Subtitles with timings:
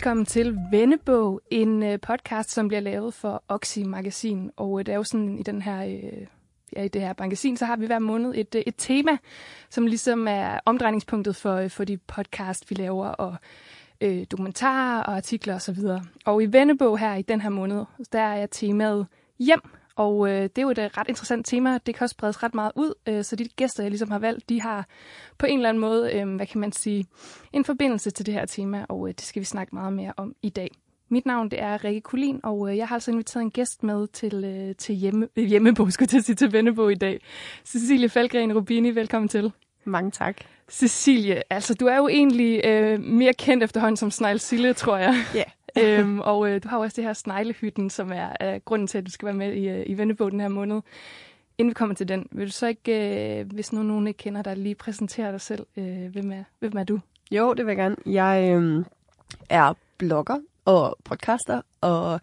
[0.00, 4.50] Velkommen til Vennebog, en øh, podcast, som bliver lavet for Oxy Magasin.
[4.56, 5.84] Og øh, det er jo sådan i den her...
[5.84, 6.26] Øh,
[6.76, 9.10] ja, i det her magasin, så har vi hver måned et, et tema,
[9.70, 13.36] som ligesom er omdrejningspunktet for, for de podcast, vi laver, og
[14.00, 15.78] øh, dokumentarer og artikler osv.
[15.84, 19.06] Og, og i Vennebog her i den her måned, der er temaet
[19.38, 19.60] hjem.
[20.00, 21.78] Og øh, det er jo et ret interessant tema.
[21.86, 24.48] Det kan også spredes ret meget ud, øh, så de gæster, jeg ligesom har valgt,
[24.48, 24.86] de har
[25.38, 27.06] på en eller anden måde, øh, hvad kan man sige,
[27.52, 30.34] en forbindelse til det her tema, og øh, det skal vi snakke meget mere om
[30.42, 30.70] i dag.
[31.08, 34.06] Mit navn det er Rikke Kulin, og øh, jeg har altså inviteret en gæst med
[34.06, 37.20] til, øh, til hjemme, øh, hjemmebo, skulle jeg sige, til Vennebo i dag.
[37.64, 39.52] Cecilie Falgren Rubini, velkommen til.
[39.84, 40.36] Mange tak.
[40.70, 45.14] Cecilie, altså du er jo egentlig øh, mere kendt efterhånden som Snegl Sille, tror jeg.
[45.34, 45.42] Ja.
[45.82, 48.98] øhm, og øh, du har jo også det her sneglehytten, som er øh, grunden til,
[48.98, 50.80] at du skal være med i, øh, i Vennebo den her måned.
[51.58, 54.42] Inden vi kommer til den, vil du så ikke, øh, hvis nu nogen ikke kender
[54.42, 55.66] dig, lige præsentere dig selv?
[55.76, 57.00] Øh, hvem, er, hvem er du?
[57.30, 57.96] Jo, det vil jeg gerne.
[58.06, 58.84] Jeg øh,
[59.50, 62.20] er blogger og podcaster og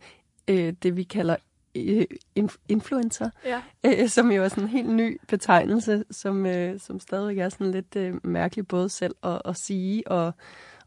[0.48, 1.36] øh, det, vi kalder
[1.76, 2.06] øh,
[2.40, 3.62] inf- influencer, Ja.
[3.84, 7.72] øh, som jo er sådan en helt ny betegnelse, som, øh, som stadigvæk er sådan
[7.72, 10.34] lidt øh, mærkelig både selv at, at sige og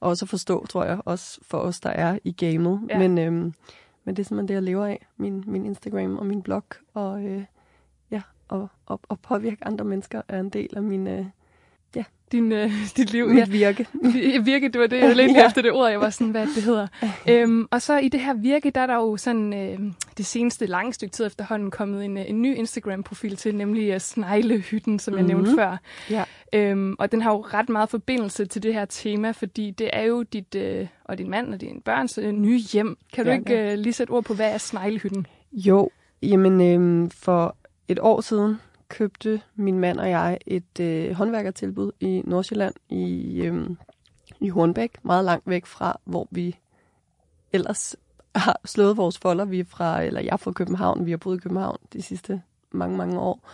[0.01, 2.81] også at forstå, tror jeg, også for os, der er i gamet.
[2.89, 2.99] Ja.
[2.99, 3.33] Men, øh,
[4.05, 5.07] men det er simpelthen det, jeg lever af.
[5.17, 6.65] Min, min Instagram og min blog.
[6.95, 7.45] Og øh,
[8.11, 11.27] ja, og, og, og påvirke andre mennesker er en del af min, øh,
[12.33, 13.29] Din, øh, dit liv.
[13.29, 13.87] mit virke.
[14.45, 15.47] virke, det var det, jeg ledte Ja.
[15.47, 16.87] efter det ord, jeg var sådan, hvad det hedder.
[17.29, 19.79] øhm, og så i det her virke, der er der jo sådan øh,
[20.19, 24.01] det seneste lange stykke tid efterhånden kommet en, øh, en ny Instagram-profil til, nemlig uh,
[24.01, 25.29] Sneglehytten, som jeg Mhm.
[25.29, 25.77] nævnte før.
[26.11, 26.25] Ja.
[26.53, 30.03] Øhm, og den har jo ret meget forbindelse til det her tema, fordi det er
[30.03, 32.97] jo dit øh, og din mand og din børns øh, nye hjem.
[33.13, 35.27] Kan du Ja, ikke øh, lige sætte ord på, hvad er Sneglehytten?
[35.53, 35.91] Jo,
[36.23, 37.57] jamen øh, for
[37.89, 38.57] et år siden
[38.91, 43.71] købte min mand og jeg et øh, håndværkertilbud i Nordsjælland i, øh,
[44.41, 46.57] i Hornbæk, meget langt væk fra, hvor vi
[47.53, 47.97] ellers
[48.35, 49.45] har slået vores folder.
[49.45, 52.43] Vi er fra, eller jeg er fra København, vi har boet i København de sidste
[52.71, 53.49] mange, mange år.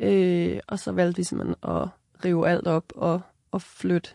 [0.00, 1.88] Øh, og så valgte vi simpelthen at
[2.24, 3.20] rive alt op og,
[3.50, 4.10] og flytte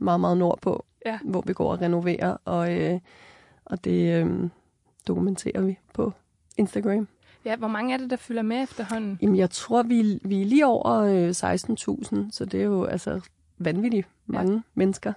[0.00, 1.18] meget, meget nordpå, Ja.
[1.24, 3.00] hvor vi går og renoverer, og, øh,
[3.64, 4.50] og det øh,
[5.08, 6.12] dokumenterer vi på
[6.56, 7.08] Instagram.
[7.46, 9.18] Ja, hvor mange er det, der følger med efterhånden?
[9.22, 13.20] Jamen, jeg tror, vi, vi er lige over øh, 16.000, så det er jo altså
[13.58, 14.60] vanvittigt mange ja.
[14.74, 15.12] mennesker.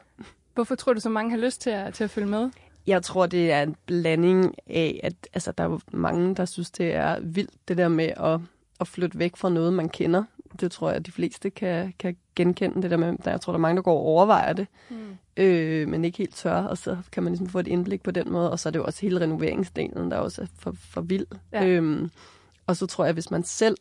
[0.53, 2.49] Hvorfor tror du, så mange har lyst til at, til at følge med?
[2.87, 6.95] Jeg tror, det er en blanding af, at altså, der er mange, der synes, det
[6.95, 8.39] er vildt, det der med at,
[8.79, 10.23] at flytte væk fra noget, man kender.
[10.61, 13.53] Det tror jeg, at de fleste kan, kan genkende det der med, der, jeg tror,
[13.53, 15.17] der er mange, der går og overvejer det, Mm.
[15.37, 18.31] øh, men ikke helt tør, og så kan man ligesom få et indblik på den
[18.31, 21.25] måde, og så er det jo også hele renoveringsdelen, der også er for, for vild.
[21.53, 21.65] Ja.
[21.65, 22.11] Øhm,
[22.67, 23.77] og så tror jeg, at hvis man selv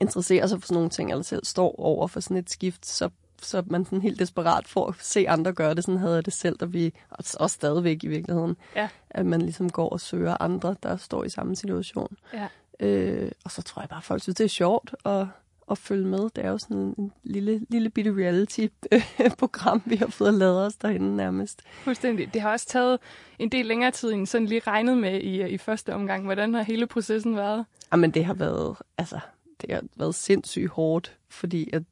[0.00, 3.10] interesserer sig for sådan nogle ting, eller selv står over for sådan et skift, så,
[3.42, 5.84] så man sådan helt desperat for at se andre gøre det.
[5.84, 8.56] Sådan havde jeg det selv, og vi også, stadigvæk i virkeligheden.
[8.76, 8.88] Ja.
[9.10, 12.16] At man ligesom går og søger andre, der står i samme situation.
[12.34, 12.48] Ja.
[12.80, 15.26] Øh, og så tror jeg bare, at folk synes, det er sjovt at,
[15.70, 16.18] at følge med.
[16.18, 21.16] Det er jo sådan en lille, lille bitte reality-program, vi har fået lavet os derinde
[21.16, 21.62] nærmest.
[21.82, 22.34] Fuldstændig.
[22.34, 22.98] Det har også taget
[23.38, 26.24] en del længere tid, end sådan lige regnet med i, i første omgang.
[26.24, 27.64] Hvordan har hele processen været?
[27.92, 29.20] Jamen, det har været, altså,
[29.60, 31.82] det har været sindssygt hårdt, fordi at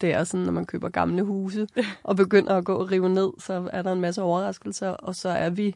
[0.00, 1.68] det er sådan, når man køber gamle huse
[2.02, 5.28] og begynder at gå og rive ned, så er der en masse overraskelser, og så
[5.28, 5.74] er vi,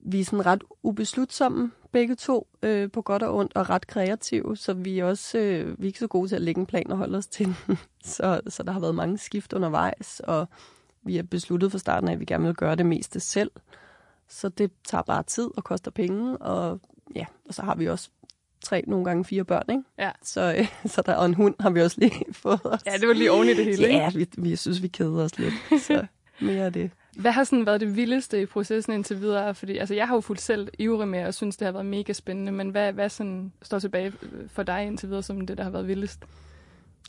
[0.00, 4.56] vi er sådan ret ubeslutsomme begge to, øh, på godt og ondt, og ret kreative,
[4.56, 6.90] så vi er også øh, vi er ikke så gode til at lægge en plan
[6.90, 7.56] og holde os til den.
[8.04, 10.48] så, så der har været mange skift undervejs, og
[11.02, 13.50] vi har besluttet fra starten af, at vi gerne vil gøre det meste selv.
[14.28, 16.80] Så det tager bare tid og koster penge, og
[17.14, 18.10] ja, og så har vi også
[18.64, 19.82] tre, nogle gange fire børn, ikke?
[19.98, 20.10] Ja.
[20.22, 22.80] Så, øh, så der, og en hund har vi også lige fået os.
[22.86, 23.98] Ja, det var lige oven i det hele, ikke?
[23.98, 25.54] Ja, vi, vi synes, vi keder os lidt.
[25.82, 26.06] Så
[26.40, 26.90] mere af det.
[27.16, 29.54] Hvad har sådan været det vildeste i processen indtil videre?
[29.54, 32.12] Fordi altså, jeg har jo fuldt selv ivrig med, og synes, det har været mega
[32.12, 32.52] spændende.
[32.52, 35.70] Men hvad, hvad sådan står tilbage øh, for dig indtil videre, som det, der har
[35.70, 36.20] været vildest?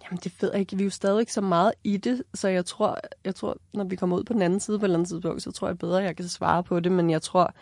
[0.03, 0.75] Jamen, det ved jeg ikke.
[0.75, 3.83] Vi er jo stadig ikke så meget i det, så jeg tror, jeg tror, når
[3.83, 5.77] vi kommer ud på den anden side på et eller andet tidspunkt, så tror jeg
[5.77, 6.91] bedre, jeg kan svare på det.
[6.91, 7.53] Men jeg tror,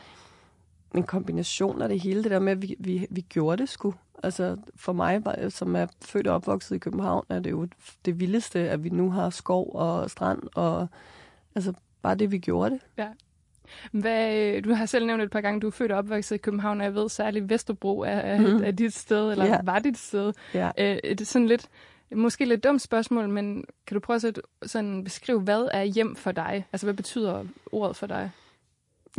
[0.95, 3.93] en kombination af det hele, det der med, at vi, vi, vi gjorde det sgu.
[4.23, 7.67] Altså for mig, som er født og opvokset i København, er det jo
[8.05, 10.87] det vildeste, at vi nu har skov og strand, og
[11.55, 13.05] altså bare det, vi gjorde det.
[13.91, 16.37] Hvad, øh, du har selv nævnt et par gange, du er født og opvokset i
[16.37, 18.63] København, og jeg ved særligt Vesterbro er, er, Mhm.
[18.63, 19.59] er dit sted, eller Ja.
[19.63, 20.33] var dit sted.
[20.53, 20.71] Ja.
[20.77, 21.67] Øh, det er sådan lidt,
[22.15, 26.15] måske lidt dumt spørgsmål, men kan du prøve at sætte- sådan beskrive, hvad er hjem
[26.15, 26.65] for dig?
[26.73, 28.31] Altså, hvad betyder ordet for dig?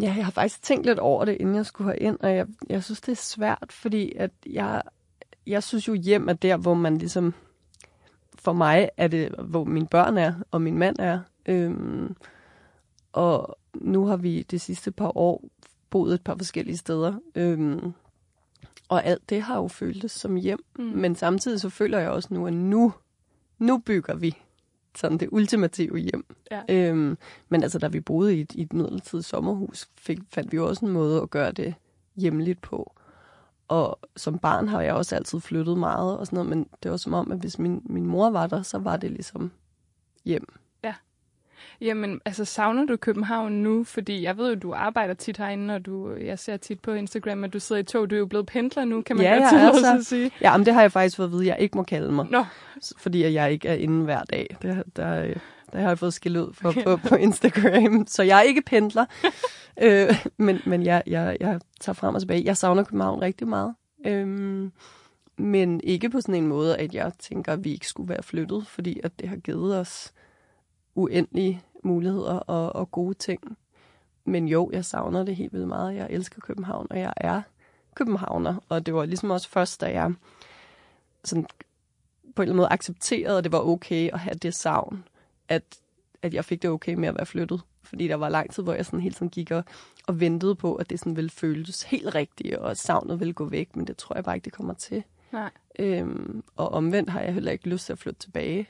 [0.00, 2.84] Ja, jeg har faktisk tænkt lidt over det, inden jeg skulle ind, og jeg, jeg
[2.84, 4.82] synes, det er svært, fordi at jeg,
[5.46, 7.34] jeg synes jo, hjem er der, hvor man ligesom...
[8.38, 11.19] For mig er det, hvor mine børn er, og min mand er.
[11.46, 12.16] Øhm,
[13.14, 15.44] Og nu har vi de sidste par år
[15.90, 17.14] boet et par forskellige steder.
[17.34, 17.93] Øhm,
[18.88, 20.64] og alt det har jo føltes som hjem.
[20.78, 20.84] Mm.
[20.84, 22.93] Men samtidig så føler jeg også nu, at nu,
[23.58, 24.37] nu bygger vi
[24.96, 26.25] sådan det ultimative hjem.
[26.50, 26.62] Ja.
[26.69, 27.19] Øhm,
[27.49, 30.69] men altså, da vi boede i et, i et midlertidigt sommerhus, fik, fandt vi jo
[30.69, 31.75] også en måde at gøre det
[32.16, 32.93] hjemligt på.
[33.69, 36.96] Og som barn har jeg også altid flyttet meget og sådan noget, men det var
[36.96, 39.52] som om, at hvis min, min mor var der, så var det ligesom
[40.25, 40.63] hjem.
[41.80, 43.84] Jamen, altså savner du København nu?
[43.84, 47.44] Fordi jeg ved jo, du arbejder tit herinde, og du, jeg ser tit på Instagram,
[47.44, 48.10] at du sidder i tog.
[48.10, 49.96] Du er jo blevet pendler nu, kan man Ja, godt jeg tillade er sig så-
[49.98, 50.30] at sige.
[50.40, 52.26] Ja, men det har jeg faktisk fået at vide, at jeg ikke må kalde mig,
[52.30, 52.44] Nå,
[52.98, 54.56] fordi jeg ikke er inde hver dag.
[54.62, 55.36] Det, der, øh,
[55.72, 59.04] der har jeg fået skæld ud for på, på Instagram, så jeg er ikke pendler.
[59.82, 62.42] øh, men men jeg, jeg, jeg tager frem og tilbage.
[62.44, 63.74] Jeg savner København rigtig meget.
[64.06, 64.72] Øhm,
[65.38, 68.66] men ikke på sådan en måde, at jeg tænker, at vi ikke skulle være flyttet,
[68.66, 70.12] fordi at det har givet os
[70.94, 73.58] uendelige muligheder og, og gode ting.
[74.25, 75.96] Men jo, jeg savner det helt vildt meget.
[75.96, 77.43] Jeg elsker København, og jeg er
[77.94, 78.55] københavner.
[78.69, 80.12] Og det var ligesom også først, da jeg
[81.25, 81.46] sådan
[82.37, 85.05] på en eller anden måde accepterede, at det var okay at have det savn,
[85.49, 85.62] at,
[86.23, 87.61] at jeg fik det okay med at være flyttet.
[87.82, 89.64] Fordi der var lang tid, hvor jeg sådan hele tiden gik og,
[90.06, 93.76] og ventede på, at det sådan ville føles helt rigtigt, og savnet ville gå væk,
[93.76, 95.02] men det tror jeg bare ikke, det kommer til.
[95.32, 95.50] nej.
[95.79, 98.69] Øhm, og omvendt har jeg heller ikke lyst til at flytte tilbage.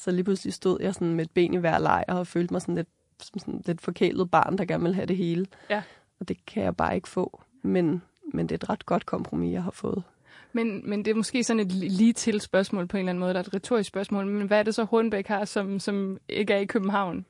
[0.00, 2.62] Så lige pludselig stod jeg sådan med et ben i hver lejr og følte mig
[2.62, 2.88] sådan lidt,
[3.22, 5.46] som sådan lidt forkælet barn, der gerne vil have det hele.
[5.70, 5.82] Ja.
[6.20, 7.42] Og det kan jeg bare ikke få.
[7.62, 8.02] Men,
[8.32, 10.02] men det er et ret godt kompromis, jeg har fået.
[10.52, 13.34] Men, men det er måske sådan et lige til spørgsmål på en eller anden måde,
[13.34, 14.26] der er et retorisk spørgsmål.
[14.26, 17.24] Men hvad er det så, Hornbæk har, som, som ikke er i København?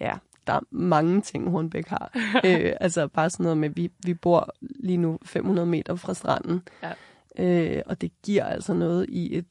[0.00, 0.12] Ja,
[0.46, 2.10] der er mange ting, Hornbæk har.
[2.46, 6.62] øh, altså bare sådan noget med, vi, vi bor lige nu 500 meter fra stranden.
[6.82, 6.92] Ja.
[7.38, 9.46] Øh, og det giver altså noget i et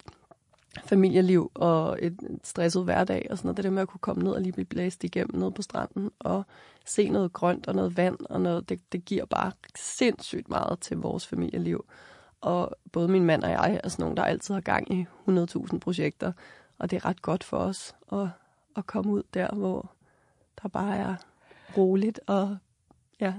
[0.86, 3.58] familieliv og et stresset hverdag og sådan noget.
[3.58, 6.12] Det der med at kunne komme ned og lige blive blæst igennem ned på stranden
[6.20, 6.44] og
[6.86, 10.98] se noget grønt og noget vand og noget, det, det giver bare sindssygt meget til
[10.98, 11.86] vores familieliv.
[12.42, 15.78] Og både min mand og jeg er sådan nogen, der altid har gang i 100.000
[15.80, 16.32] projekter,
[16.78, 18.28] og det er ret godt for os at,
[18.78, 19.92] at komme ud der, hvor
[20.62, 21.16] der bare er
[21.78, 22.58] roligt og
[23.20, 23.34] ja,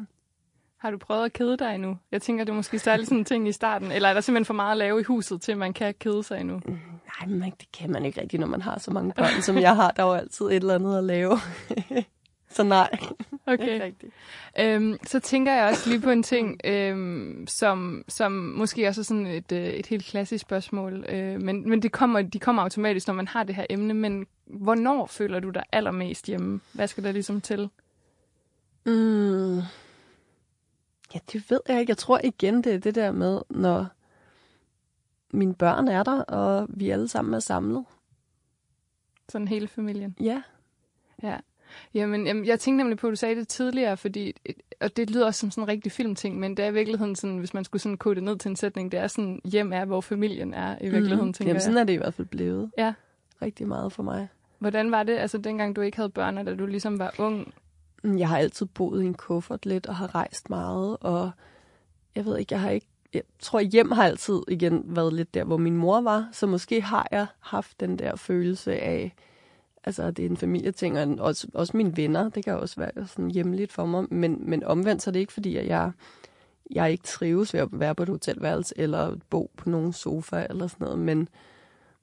[0.81, 1.99] har du prøvet at kede dig endnu?
[2.13, 3.93] Jeg tænker, det er måske særligt sådan en ting i starten.
[3.93, 6.41] Eller er der simpelthen for meget at lave i huset, til man kan kede sig
[6.41, 6.61] endnu?
[6.67, 9.77] Nej, men det kan man ikke rigtigt, når man har så mange børn, som jeg
[9.77, 9.91] har.
[9.91, 11.39] Der er jo altid et eller andet at lave.
[12.57, 12.99] så nej.
[13.47, 13.83] Okay.
[13.83, 14.13] rigtigt.
[14.61, 19.05] Øhm, så tænker jeg også lige på en ting, øhm, som, som måske også er
[19.05, 21.05] sådan et, øh, et helt klassisk spørgsmål.
[21.09, 23.95] Øh, men men det kommer, de kommer automatisk, når man har det her emne.
[23.95, 26.61] Men hvornår føler du dig allermest hjemme?
[26.73, 27.69] Hvad skal der ligesom til?
[28.87, 29.61] Mm.
[31.15, 31.91] Ja, det ved jeg ikke.
[31.91, 33.87] Jeg tror igen, det er det der med, når
[35.31, 37.85] mine børn er der, og vi alle sammen er samlet.
[39.29, 40.17] Sådan hele familien.
[40.21, 40.43] Ja.
[41.23, 41.37] Ja.
[41.95, 44.33] Jamen, jamen, jeg tænkte nemlig på, at du sagde det tidligere, fordi,
[44.81, 47.39] og det lyder også som sådan en rigtig filmting, men det er i virkeligheden sådan,
[47.39, 49.85] hvis man skulle sådan kode det ned til en sætning, det er sådan, hjem er,
[49.85, 52.71] hvor familien er i virkeligheden, mm, tænker Jamen, sådan er det i hvert fald blevet.
[52.79, 52.93] Ja.
[53.43, 54.29] Rigtig meget for mig.
[54.59, 57.55] Hvordan var det, altså dengang du ikke havde børn, og da du ligesom var ung?
[58.05, 61.31] Jeg har altid boet i en kuffert lidt, og har rejst meget, og
[62.15, 65.45] jeg ved ikke, jeg har ikke jeg tror, hjem har altid igen været lidt der,
[65.45, 69.15] hvor min mor var, så måske har jeg haft den der følelse af,
[69.85, 73.31] altså det er en familieting, og også, også mine venner, det kan også være sådan
[73.31, 75.93] hjemligt for mig, men, men omvendt så er det ikke, fordi at jeg,
[76.71, 80.67] jeg ikke trives ved at være på et hotelværelse, eller bo på nogen sofa, eller
[80.67, 81.29] sådan noget, men,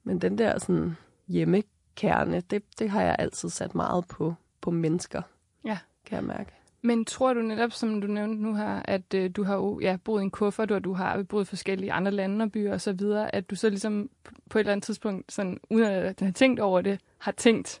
[0.04, 0.96] men den der sådan
[1.28, 5.22] hjemmekerne, det, det har jeg altid sat meget på, på mennesker,
[5.64, 5.78] Ja.
[6.06, 6.52] kan jeg mærke.
[6.82, 9.96] Men tror du netop, som du nævnte nu her, at øh, du har jo ja,
[10.04, 12.80] boet i en kuffert, og du har boet i forskellige andre lande og byer og
[12.80, 14.10] så videre, at du så ligesom
[14.50, 17.80] på et eller andet tidspunkt, sådan, uden at have tænkt over det, har tænkt,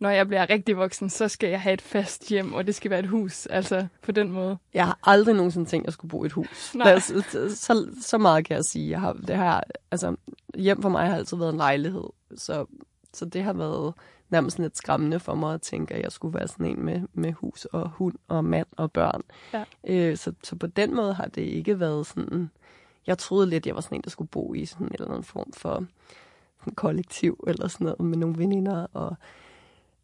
[0.00, 2.90] når jeg bliver rigtig voksen, så skal jeg have et fast hjem, og det skal
[2.90, 4.58] være et hus, altså på den måde.
[4.74, 6.74] Jeg har aldrig nogensinde tænkt, at jeg skulle bo i et hus.
[6.74, 6.98] Nej.
[6.98, 7.22] Så,
[7.54, 8.90] så, så meget kan jeg sige.
[8.90, 10.16] Jeg har, det har, altså,
[10.54, 12.04] hjem for mig har altid været en lejlighed.
[12.36, 12.66] Så,
[13.12, 13.94] så det har været
[14.30, 17.32] nærmest lidt skræmmende for mig at tænke, at jeg skulle være sådan en med, med
[17.32, 19.22] hus og hund og mand og børn.
[19.52, 19.64] Ja.
[19.86, 22.50] Øh, så, så på den måde har det ikke været sådan...
[23.06, 25.24] Jeg troede lidt, jeg var sådan en, der skulle bo i sådan en eller anden
[25.24, 25.84] form for
[26.60, 28.86] sådan kollektiv eller sådan noget med nogle veninder.
[28.92, 29.16] Og,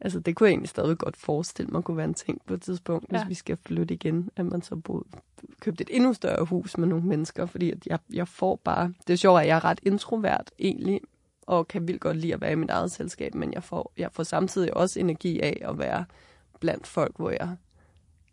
[0.00, 2.62] altså, det kunne jeg egentlig stadig godt forestille mig kunne være en ting på et
[2.62, 3.26] tidspunkt, hvis Ja.
[3.28, 5.04] vi skal flytte igen, at man så boede,
[5.60, 8.92] købte et endnu større hus med nogle mennesker, fordi at jeg, jeg får bare...
[9.06, 11.00] Det er sjovt, at jeg er ret introvert egentlig,
[11.46, 14.12] og kan vildt godt lide at være i mit eget selskab, men jeg får, jeg
[14.12, 16.04] får samtidig også energi af at være
[16.60, 17.56] blandt folk, hvor jeg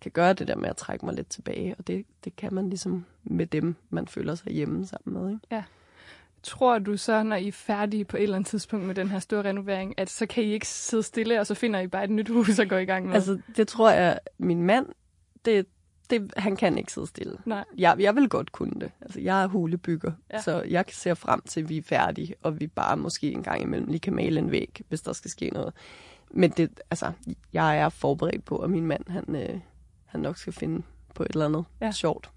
[0.02, 2.70] kan gøre det der med at trække mig lidt tilbage, og det, det kan man
[2.70, 5.32] ligesom med dem, man føler sig hjemme sammen med.
[5.32, 5.66] Ikke?
[6.44, 9.20] Tror du så, når I er færdige på et eller andet tidspunkt med den her
[9.20, 12.10] store renovering, at så kan I ikke sidde stille, og så finder I bare et
[12.10, 13.16] nyt hus at gå i gang med?
[13.16, 14.86] Altså, det tror jeg, min mand,
[15.46, 15.66] det,
[16.10, 17.38] det, han kan ikke sidde stille.
[17.46, 17.64] Nej.
[17.78, 18.92] Jeg, jeg vil godt kunne det.
[19.02, 20.42] Altså, jeg er hulebygger, Ja.
[20.42, 23.62] så jeg ser frem til, at vi er færdige, og vi bare måske en gang
[23.62, 25.74] imellem lige kan male en væg, hvis der skal ske noget.
[26.32, 27.12] Men det, altså,
[27.54, 29.60] jeg er forberedt på, at min mand, han, øh,
[30.06, 30.84] han nok skal finde
[31.16, 31.92] på et eller andet Ja.
[31.92, 32.30] sjovt.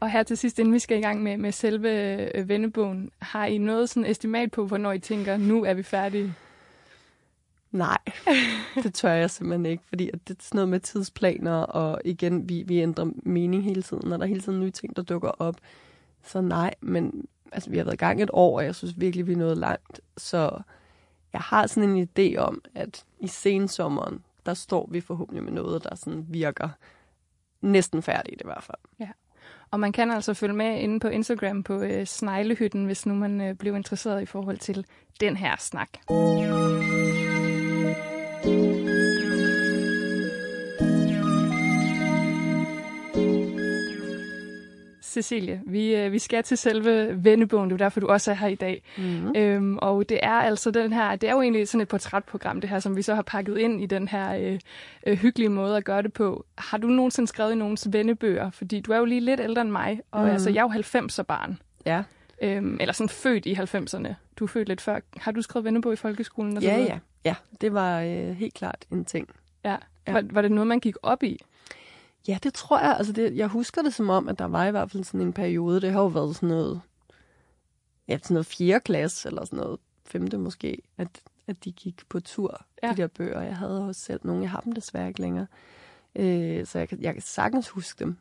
[0.00, 1.90] Og her til sidst, inden vi skal i gang med, med selve
[2.36, 6.34] øh, vennebogen, har I noget sådan estimat på, hvornår I tænker, nu er vi færdige?
[7.74, 7.98] Nej,
[8.82, 12.62] det tør jeg simpelthen ikke, fordi det er sådan noget med tidsplaner, og igen, vi,
[12.62, 15.56] vi ændrer mening hele tiden, og der er hele tiden nye ting, der dukker op.
[16.22, 19.26] Så nej, men altså, vi har været i gang et år, og jeg synes virkelig,
[19.26, 20.00] vi er nået langt.
[20.16, 20.58] Så
[21.32, 25.84] jeg har sådan en idé om, at i sensommeren, der står vi forhåbentlig med noget,
[25.84, 26.68] der sådan virker
[27.60, 29.08] næsten færdigt i hvert fald.
[29.70, 33.40] Og man kan altså følge med inde på Instagram på øh, Sneglehytten, hvis nu man
[33.40, 34.86] øh, bliver interesseret i forhold til
[35.20, 35.88] den her snak.
[45.14, 48.48] Cecilie, vi, øh, vi skal til selve vennebogen, det er derfor, du også er her
[48.48, 48.82] i dag.
[48.98, 49.32] Mm-hmm.
[49.36, 52.70] Øhm, og det er altså den her, det er jo egentlig sådan et portrætprogram, det
[52.70, 54.58] her, som vi så har pakket ind i den her øh,
[55.06, 56.46] øh, hyggelige måde at gøre det på.
[56.58, 58.50] Har du nogensinde skrevet i nogens vennebøger?
[58.50, 60.30] Fordi du er jo lige lidt ældre end mig, og mm.
[60.30, 61.58] altså, jeg er jo 90'er barn.
[61.86, 62.02] Ja.
[62.42, 64.14] Øhm, eller sådan født i 90'erne.
[64.36, 65.00] Du er født lidt før.
[65.16, 66.56] Har du skrevet vennebog i folkeskolen?
[66.56, 67.34] Og ja, ja, ja.
[67.60, 69.28] Det var øh, helt klart en ting.
[69.64, 69.76] ja.
[70.06, 70.12] Ja.
[70.12, 71.38] Var, var det noget, man gik op i?
[72.28, 72.96] Ja, det tror jeg.
[72.96, 75.32] Altså det, jeg husker det som om, at der var i hvert fald sådan en
[75.32, 76.80] periode, det har jo været sådan noget,
[78.08, 81.08] ja, sådan noget fjerde klasse, eller sådan noget femte måske, at,
[81.46, 82.88] at de gik på tur, Ja.
[82.88, 82.92] ja.
[82.92, 83.40] de der bøger.
[83.40, 85.46] Jeg havde også selv nogle, jeg har dem desværre ikke længere.
[86.16, 88.16] Øh, så jeg kan, jeg kan sagtens huske dem.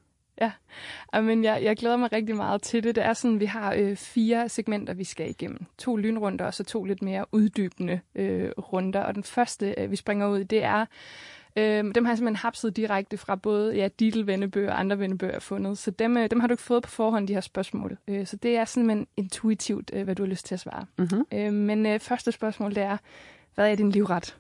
[1.14, 2.96] Men jeg, jeg glæder mig rigtig meget til det.
[2.96, 5.66] Det er sådan, vi har øh, fire segmenter, vi skal igennem.
[5.78, 9.00] To lynrunder, og så to lidt mere uddybende øh, runder.
[9.02, 10.86] Og den første, øh, vi springer ud det er...
[11.56, 15.32] Øh, dem har jeg simpelthen hapset direkte fra både ja, Dittel vennebøger og andre vennebøger,
[15.32, 15.78] jeg har fundet.
[15.78, 17.98] Så dem, øh, dem har du ikke fået på forhånd, de her spørgsmål.
[18.08, 20.86] Øh, så det er simpelthen intuitivt, øh, hvad du har lyst til at svare.
[20.98, 21.26] Mm-hmm.
[21.34, 22.98] Øh, men øh, første spørgsmål, det er,
[23.56, 24.38] hvad er din livret?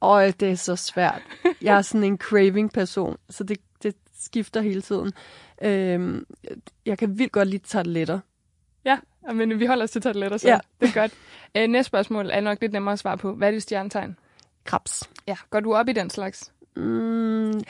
[0.00, 1.22] Og det er så svært.
[1.62, 5.12] Jeg er sådan en craving-person, så det, det skifter hele tiden.
[5.62, 6.22] Øh,
[6.86, 8.20] jeg kan vildt godt lide tarteletter.
[8.84, 8.98] Ja,
[9.32, 10.58] men vi holder os til tarteletter, så Ja.
[10.80, 11.12] det er godt.
[11.56, 13.34] Øh, næste spørgsmål er nok lidt nemmere at svare på.
[13.34, 14.16] Hvad er dit stjernetegn?
[14.64, 15.10] Krebs.
[15.26, 16.52] Ja, går du op i den slags?
[16.76, 17.60] Mm,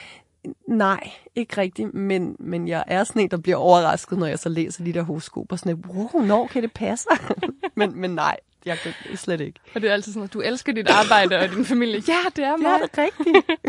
[0.67, 4.49] nej, ikke rigtigt, men, men jeg er sådan en, der bliver overrasket, når jeg så
[4.49, 5.55] læser de der horoskoper.
[5.55, 7.07] Sådan et, wow, når kan det passe?
[7.75, 9.59] men, men nej, jeg kan slet ikke.
[9.75, 12.01] Og det er altid sådan, at du elsker dit arbejde og din familie.
[12.07, 12.79] Ja, det er Ja, mig.
[12.81, 13.59] det er rigtigt.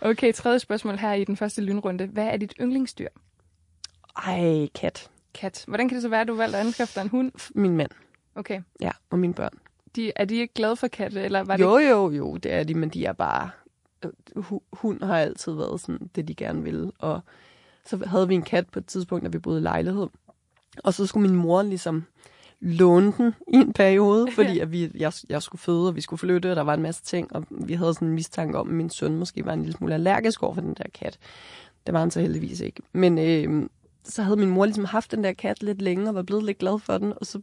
[0.10, 2.06] Okay, tredje spørgsmål her i den første lynrunde.
[2.06, 3.08] Hvad er dit yndlingsdyr?
[4.26, 5.10] Ej, kat.
[5.34, 5.64] Kat.
[5.68, 7.32] Hvordan kan det så være, at du valgte at anskaffe dig en hund?
[7.54, 7.90] Min mand,
[8.34, 8.60] Okay.
[8.80, 9.52] ja, og mine børn.
[9.96, 12.64] De, er de ikke glade for katte, eller var det Jo, jo, jo, det er
[12.64, 13.50] de, men de er bare...
[14.04, 14.10] øh,
[14.42, 16.92] hu- Hund har altid været sådan det, de gerne ville.
[16.98, 17.20] Og
[17.86, 20.06] så havde vi en kat på et tidspunkt, da vi boede i lejlighed.
[20.84, 22.04] Og så skulle min mor ligesom
[22.60, 26.18] låne den i en periode, fordi at vi, jeg, jeg skulle føde, og vi skulle
[26.20, 28.74] flytte, og der var en masse ting, og vi havde sådan en mistanke om, at
[28.74, 31.18] min søn måske var en lille smule allergisk over for den der kat.
[31.86, 32.82] Det var han så heldigvis ikke.
[32.92, 33.68] Men øh,
[34.04, 36.58] så havde min mor ligesom haft den der kat lidt længe, og var blevet lidt
[36.58, 37.40] glad for den, og så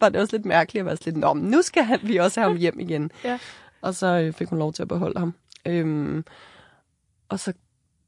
[0.00, 2.50] var det også lidt mærkeligt at være lidt, Nå, nu skal han, vi også have
[2.50, 3.10] ham hjem igen.
[3.24, 3.38] Ja.
[3.80, 5.34] Og så øh, fik hun lov til at beholde ham.
[5.66, 6.24] Øhm,
[7.28, 7.52] og så,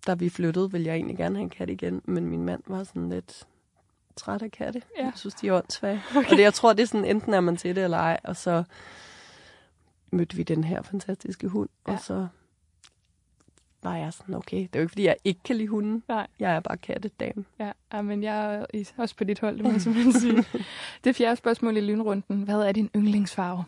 [0.07, 2.85] da vi flyttede, ville jeg egentlig gerne have en kat igen, men min mand var
[2.85, 3.47] sådan lidt
[4.17, 4.83] træt af katte.
[4.99, 5.05] Ja.
[5.05, 6.03] Jeg synes, de er åndssvage.
[6.17, 6.31] Okay.
[6.31, 8.37] Og det, jeg tror, det er sådan, enten er man til det eller ej, og
[8.37, 8.65] så
[10.11, 11.93] mødte vi den her fantastiske hund, Ja.
[11.93, 12.27] og så
[13.83, 16.03] var jeg sådan, okay, det er jo ikke, fordi jeg ikke kan lide hunden.
[16.09, 16.27] Nej.
[16.41, 17.45] Jeg er bare kattedame.
[17.61, 20.45] Ja, ja, men jeg er også på dit hold, det må jeg simpelthen sige.
[21.05, 22.43] Det fjerde spørgsmål i lynrunden.
[22.43, 23.65] Hvad er din yndlingsfarve?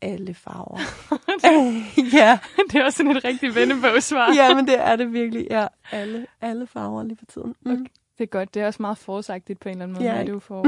[0.00, 0.78] Alle farver.
[2.18, 2.38] ja.
[2.70, 4.34] det er også sådan et rigtigt vennebogsvar.
[4.34, 5.46] ja, men det er det virkelig.
[5.50, 7.54] Ja, alle, alle farver lige for tiden.
[7.60, 7.72] Mm.
[7.72, 7.84] Okay.
[8.18, 8.54] Det er godt.
[8.54, 10.14] Det er også meget forudsagtigt på en eller anden måde.
[10.14, 10.66] Ja, det, jo for...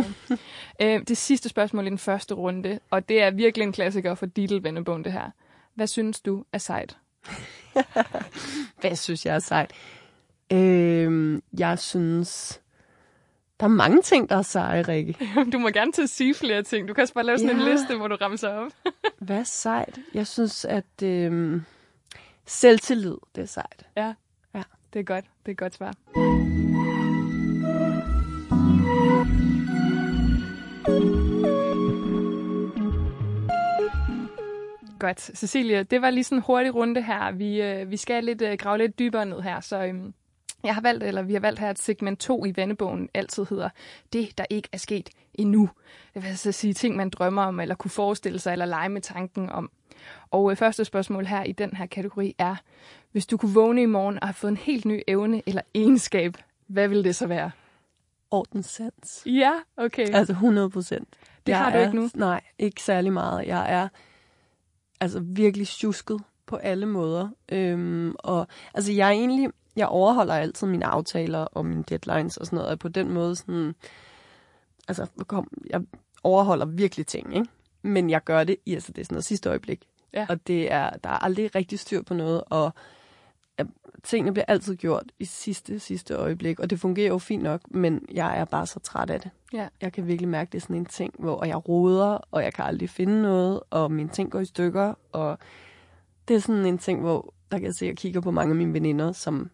[0.83, 4.27] øh, det sidste spørgsmål i den første runde, og det er virkelig en klassiker for
[4.27, 5.31] Dittel vennebogen, det her.
[5.75, 6.99] Hvad synes du er sejt?
[8.81, 9.71] Hvad synes jeg er sejt?
[10.53, 12.61] Øhm, jeg synes...
[13.61, 15.17] Der er mange ting, der er seje, Rikke.
[15.53, 16.89] Du må gerne til at sige flere ting.
[16.89, 17.63] Du kan også bare lave sådan ja.
[17.63, 17.73] en Ja.
[17.73, 18.73] liste, hvor du ramser op.
[19.19, 19.99] Hvad er sejt?
[20.15, 21.63] Jeg synes, at øhm,
[22.47, 23.87] selvtillid, det er sejt.
[24.93, 25.25] Det er godt.
[25.25, 25.95] Det er et godt svar.
[35.05, 35.21] Godt.
[35.21, 37.33] Cecilie, det var lige sådan en hurtig runde her.
[37.33, 40.15] Vi, øh, vi skal lidt øh, grave lidt dybere ned her, så øhm,
[40.65, 43.69] Jeg har valgt, eller vi har valgt her, at segment 2 i vennebogen altid hedder
[44.13, 45.71] det, der ikke er sket endnu.
[46.15, 49.01] Det vil altså sige ting, man drømmer om, eller kunne forestille sig, eller lege med
[49.01, 49.71] tanken om.
[50.31, 52.57] Og øh, første spørgsmål her i den her kategori er,
[53.13, 56.37] hvis du kunne vågne i morgen og have fået en helt ny evne eller egenskab,
[56.67, 57.51] hvad vil det så være?
[58.31, 59.23] Ordenssans.
[59.27, 60.15] Ja, okay.
[60.15, 61.09] Altså 100 procent.
[61.47, 62.09] Det har du er, ikke nu?
[62.15, 63.47] Nej, ikke særlig meget.
[63.47, 63.89] Jeg er
[65.01, 67.29] altså virkelig tjusket på alle måder.
[67.53, 72.47] Øhm, og altså jeg er egentlig, jeg overholder altid mine aftaler og mine deadlines og
[72.47, 73.75] sådan noget, og på den måde sådan,
[74.89, 75.81] altså kom, jeg
[76.23, 77.49] overholder virkelig ting, ikke?
[77.83, 79.89] Men jeg gør det i altså det er sådan noget sidste øjeblik.
[80.13, 80.27] Ja.
[80.29, 82.75] Og det er, der er aldrig rigtig styr på noget, og
[84.05, 88.07] tingene bliver altid gjort i sidste, sidste øjeblik, og det fungerer jo fint nok, men
[88.13, 89.31] jeg er bare så træt af det.
[89.53, 89.69] Ja.
[89.81, 92.65] Jeg kan virkelig mærke, det er sådan en ting, hvor jeg roder, og jeg kan
[92.65, 95.39] aldrig finde noget, og mine ting går i stykker, og
[96.29, 98.51] det er sådan en ting, hvor der kan jeg se, at jeg kigger på mange
[98.51, 99.51] af mine veninder, som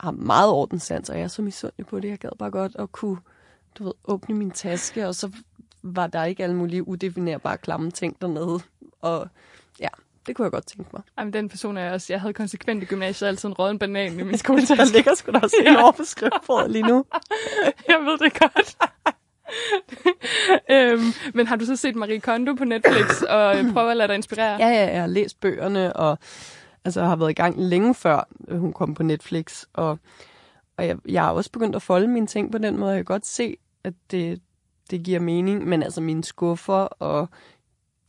[0.00, 2.08] har meget ordenssans, og jeg er så misundelig på det.
[2.08, 3.18] Jeg gad bare godt at kunne
[3.78, 5.32] du ved, åbne min taske, og så
[5.82, 8.60] var der ikke alle mulige udefinerbare klamme ting dernede.
[9.00, 9.28] Og
[9.80, 9.88] ja,
[10.26, 11.02] det kunne jeg godt tænke mig.
[11.18, 12.12] Jamen, den person er jeg også.
[12.12, 14.96] Jeg havde konsekvent i gymnasiet altid en råden banan i min Der skoletaske.
[14.96, 17.04] ligger sgu da også en over på lige nu.
[17.88, 18.76] jeg ved det godt.
[20.70, 24.08] øhm, men har du så set Marie Kondo på Netflix og øh, prøver at lade
[24.08, 24.56] dig inspirere?
[24.58, 26.18] Ja, ja, jeg har læst bøgerne, og
[26.84, 29.64] altså, har været i gang længe før øh, hun kom på Netflix.
[29.72, 29.98] Og,
[30.76, 32.90] og jeg, jeg har også begyndt at folde mine ting på den måde.
[32.90, 34.40] Jeg kan godt se, at det,
[34.90, 37.28] det giver mening, men altså mine skuffer og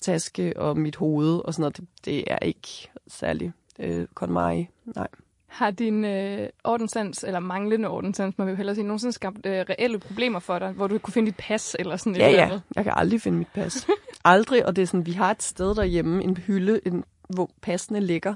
[0.01, 4.67] taske og mit hoved og sådan noget, det, det er ikke særlig øh, KonMari.
[4.95, 5.07] Nej.
[5.47, 9.65] Har din øh, ordenssans, eller manglende ordenssans, må vi jo hellere sige, nogensinde skabt øh,
[9.69, 12.39] reelle problemer for dig, hvor du kunne finde dit pas eller sådan et Ja, eller
[12.39, 12.45] ja.
[12.45, 12.61] andet?
[12.75, 13.87] Jeg kan aldrig finde mit pas.
[14.25, 17.99] aldrig, og det er sådan, vi har et sted derhjemme, en hylde, en, hvor passene
[17.99, 18.35] ligger.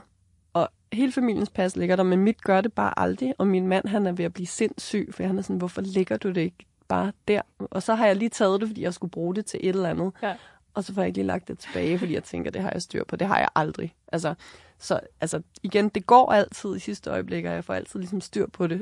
[0.54, 3.34] Og hele familiens pas ligger der, men mit gør det bare aldrig.
[3.38, 6.18] Og min mand, han er ved at blive sindssyg, for han er sådan, hvorfor ligger
[6.18, 7.42] du det ikke bare der?
[7.60, 9.90] Og så har jeg lige taget det, fordi jeg skulle bruge det til et eller
[9.90, 10.12] andet.
[10.24, 10.34] Ja.
[10.76, 12.82] Og så får jeg ikke lige lagt det tilbage, fordi jeg tænker, det har jeg
[12.82, 13.16] styr på.
[13.16, 13.96] Det har jeg aldrig.
[14.12, 14.34] Altså,
[14.80, 18.48] så altså, igen, det går altid i sidste øjeblik, og jeg får altid ligesom styr
[18.48, 18.82] på det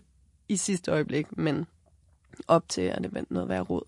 [0.49, 1.65] i sidste øjeblik, men
[2.47, 3.83] op til er det noget værd råd.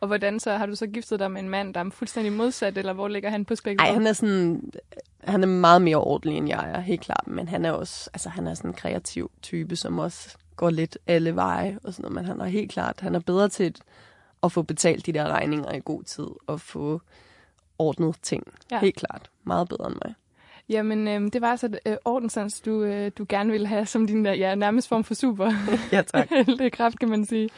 [0.00, 0.56] Og hvordan så?
[0.56, 3.30] Har du så giftet dig med en mand, der er fuldstændig modsat, eller hvor ligger
[3.30, 3.86] han på spektret?
[3.86, 4.72] Nej, han er sådan,
[5.24, 7.26] han er meget mere ordentlig, end jeg er, helt klart.
[7.26, 10.98] Men han er også, altså han er sådan en kreativ type, som også går lidt
[11.06, 12.14] alle veje og sådan noget.
[12.14, 13.74] Men han er helt klart, han er bedre til
[14.42, 17.00] at få betalt de der regninger i god tid og få
[17.78, 18.42] ordnet ting.
[18.70, 18.80] Ja.
[18.80, 19.30] Helt klart.
[19.44, 20.14] Meget bedre end mig.
[20.68, 24.26] Jamen, øh, det var altså øh, ordenssans, du, øh, du gerne ville have som din
[24.26, 25.52] ja, nærmest form for super
[25.92, 26.28] Ja, tak.
[26.72, 27.50] kraft, kan man sige.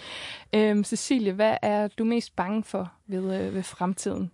[0.54, 4.30] Øhm, Cecilie, hvad er du mest bange for ved, øh, ved fremtiden?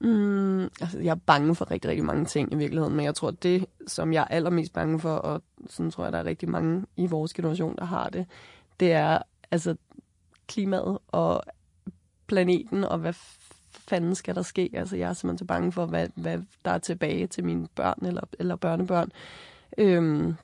[0.00, 3.30] Mm, altså, jeg er bange for rigtig, rigtig mange ting i virkeligheden, men jeg tror,
[3.30, 6.84] det, som jeg er allermest bange for, og sådan tror jeg, der er rigtig mange
[6.96, 8.26] i vores generation, der har det,
[8.80, 9.18] det er
[9.50, 9.76] altså
[10.46, 11.42] klimaet og
[12.26, 13.12] planeten, og hvad
[13.88, 14.70] fanden skal der ske?
[14.74, 18.06] Altså, jeg er simpelthen så bange for, hvad, hvad der er tilbage til mine børn
[18.06, 19.12] eller, eller børnebørn.
[19.78, 20.34] Øhm,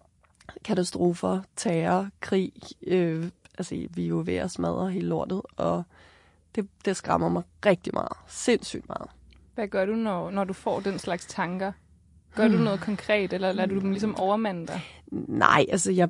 [0.64, 2.52] katastrofer, terror, krig.
[2.87, 3.28] Øh,
[3.59, 5.83] altså, vi er jo ved at smadre hele lortet, og
[6.55, 8.12] det, det skræmmer mig rigtig meget.
[8.28, 9.11] Sindssygt meget.
[9.55, 11.72] Hvad gør du, når, når du får den slags tanker?
[12.35, 14.81] Gør du noget konkret, eller lader du dem ligesom overmande dig?
[15.28, 16.09] Nej, altså jeg,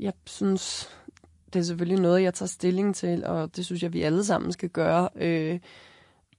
[0.00, 0.90] jeg synes,
[1.52, 4.52] det er selvfølgelig noget, jeg tager stilling til, og det synes jeg, vi alle sammen
[4.52, 5.08] skal gøre.
[5.16, 5.60] Øh,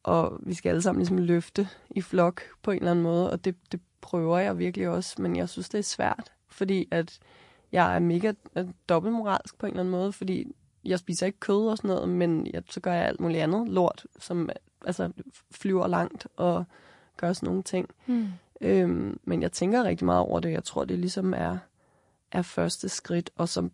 [0.06, 3.46] og vi skal alle sammen ligesom løfte i flok på en eller anden måde, og
[3.46, 7.20] det, det prøver jeg virkelig også, men jeg synes, det er svært, fordi at
[7.72, 8.34] jeg er mega
[8.90, 10.48] dobbeltmoralsk på en eller anden måde, fordi
[10.86, 13.70] jeg spiser ikke kød og sådan noget, men jeg, så gør jeg alt muligt andet
[13.70, 14.50] lort, som
[14.86, 15.12] altså,
[15.52, 16.66] flyver langt og
[17.18, 17.90] gør sådan nogle ting.
[18.06, 18.28] Hmm.
[18.62, 20.52] Øhm, men jeg tænker rigtig meget over det.
[20.52, 21.58] Jeg tror, det ligesom er,
[22.32, 23.70] er første skridt, og så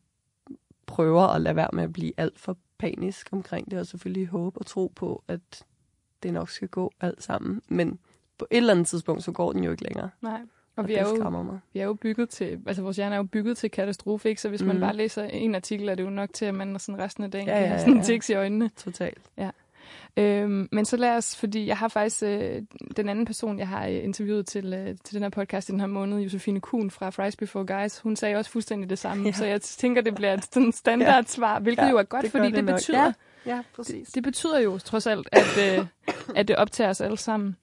[0.85, 4.59] prøver at lade være med at blive alt for panisk omkring det, og selvfølgelig håbe
[4.59, 5.65] og tro på, at
[6.23, 7.61] det nok skal gå alt sammen.
[7.67, 7.99] Men
[8.37, 10.09] på et eller andet tidspunkt, så går den jo ikke længere.
[10.21, 10.39] Nej.
[10.75, 11.59] Og, Og vi er, jo, mig.
[11.73, 14.41] vi er jo bygget til, altså vores hjerne er jo bygget til katastrofe, ikke?
[14.41, 14.81] Så hvis man Mhm.
[14.81, 17.47] bare læser en artikel, er det jo nok til, at man sådan resten af dagen
[17.47, 18.03] Ja, ja, ja, ja, ja, sådan ja.
[18.03, 18.69] tiks i øjnene.
[18.77, 19.21] Totalt.
[20.17, 22.61] Øhm, men så lad os, fordi jeg har faktisk øh,
[22.97, 25.79] den anden person, jeg har øh, interviewet til, øh, til den her podcast i den
[25.79, 29.23] her måned, Josefine Kuhn fra Fries Before Guys, hun sagde også fuldstændig det samme.
[29.23, 29.27] Ja.
[29.27, 29.33] Ja.
[29.33, 32.31] Så jeg tænker, det bliver et sådan standard svar, hvilket Ja, jo er godt, det
[32.31, 33.13] fordi det det, betyder, Ja,
[33.45, 34.07] Ja, præcis.
[34.07, 35.85] det betyder jo trods alt, at, øh,
[36.39, 37.55] at det optager os alle sammen.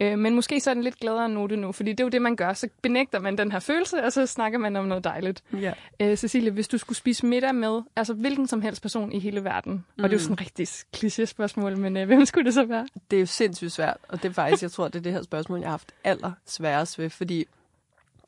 [0.00, 2.22] Øh, men måske så er den lidt gladere note nu, fordi det er jo det,
[2.22, 2.52] man gør.
[2.52, 5.42] Så benægter man den her følelse, og så snakker man om noget dejligt.
[5.52, 5.72] Ja.
[6.00, 9.44] Øh, Cecilie, hvis du skulle spise middag med altså hvilken som helst person i hele
[9.44, 10.04] verden, mm.
[10.04, 12.86] og det er jo sådan et rigtig kliché-spørgsmål, men øh, hvem skulle det så være?
[13.10, 15.22] det er jo sindssygt svært, og det er faktisk, jeg tror, det er det her
[15.22, 17.46] spørgsmål, jeg har haft aller sværest ved, fordi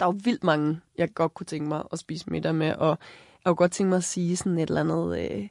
[0.01, 2.89] der er jo vildt mange, jeg godt kunne tænke mig at spise middag med, og
[2.89, 5.49] jeg kunne godt tænke mig at sige sådan et eller andet øh,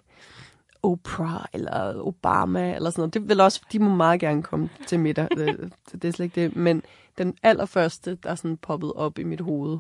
[0.84, 3.13] Oprah eller Obama eller sådan noget.
[3.13, 5.28] Det vil også, de må meget gerne komme til middag.
[5.38, 6.56] det, det er slet ikke det.
[6.56, 6.84] Men
[7.17, 9.80] den allerførste, der sådan poppede op i mit hoved,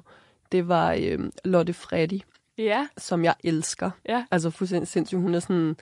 [0.51, 2.19] det var øh, Lotte Freddy,
[2.57, 3.91] Ja, som jeg elsker.
[4.09, 4.25] ja.
[4.31, 5.21] Altså fuldstændig sindssygt.
[5.21, 5.75] Hun er sådan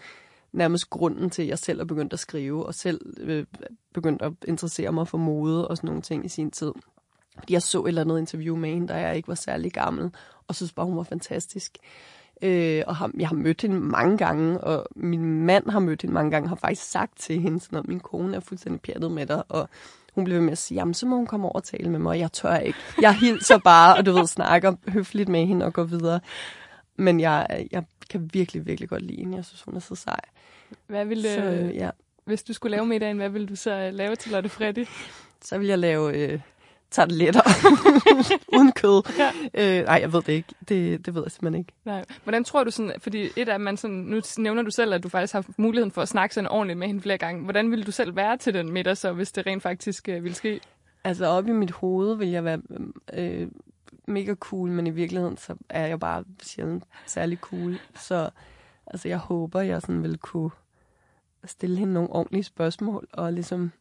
[0.52, 3.46] nærmest grunden til, at jeg selv er begyndt at skrive, og selv øh,
[3.94, 6.72] begyndt at interessere mig for mode og sådan nogle ting i sin tid.
[7.40, 10.12] Fordi jeg så et eller andet interview med hende, da jeg ikke var særlig gammel,
[10.48, 11.78] og synes bare, hun var fantastisk.
[12.42, 16.14] Øh, og har, jeg har mødt hende mange gange, og min mand har mødt hende
[16.14, 19.26] mange gange, har faktisk sagt til hende, sådan, at min kone er fuldstændig pjattet med
[19.26, 19.70] dig, og
[20.14, 22.00] hun blev ved med at sige, jamen så må hun komme over og tale med
[22.00, 22.80] mig, og jeg tør ikke.
[23.02, 26.20] Jeg hilser bare, og du ved, snakker høfligt med hende og går videre.
[26.96, 29.38] Men jeg, jeg kan virkelig, virkelig godt lide hende.
[29.38, 30.20] Jeg synes, hun er så sej.
[30.88, 31.90] Hvad ville, Så øh, ja,
[32.26, 34.86] hvis du skulle lave middagen, hvad ville du så lave til Lotte Freddy?
[35.42, 36.40] så vil jeg lave øh,
[36.92, 37.42] tarteletter
[38.58, 39.02] uden kød.
[39.18, 39.32] Ja.
[39.54, 40.50] Øh, nej, jeg ved det ikke.
[40.70, 41.74] Det, det ved jeg simpelthen ikke.
[41.86, 42.06] Nej.
[42.24, 45.10] Hvordan tror du sådan, fordi et af man sådan, nu nævner du selv, at du
[45.10, 47.44] faktisk har haft muligheden for at snakke sådan ordentligt med hende flere gange.
[47.44, 50.36] Hvordan ville du selv være til den middag så, hvis det rent faktisk øh, ville
[50.36, 50.60] ske?
[51.04, 52.62] Altså op i mit hoved vil jeg være
[53.14, 53.48] øh,
[54.08, 57.80] mega cool, men i virkeligheden så er jeg bare sjældent særlig cool.
[57.96, 58.30] Så
[58.88, 60.52] altså, jeg håber, jeg sådan vil kunne
[61.46, 63.72] stille hende nogle ordentlige spørgsmål og ligesom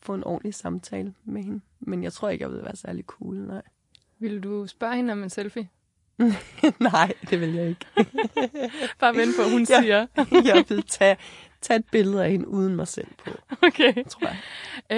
[0.00, 1.60] få en ordentlig samtale med hende.
[1.86, 3.62] Men jeg tror ikke, jeg vil være særlig cool, nej.
[4.18, 5.68] Ville du spørge hende om en selfie?
[6.92, 7.86] nej, det vil jeg ikke.
[9.00, 10.06] Bare vente på, hun siger.
[10.54, 11.16] jeg vil tage,
[11.60, 13.30] tage et billede af hende uden mig selv på,
[13.66, 14.04] Okay.
[14.08, 14.38] tror jeg.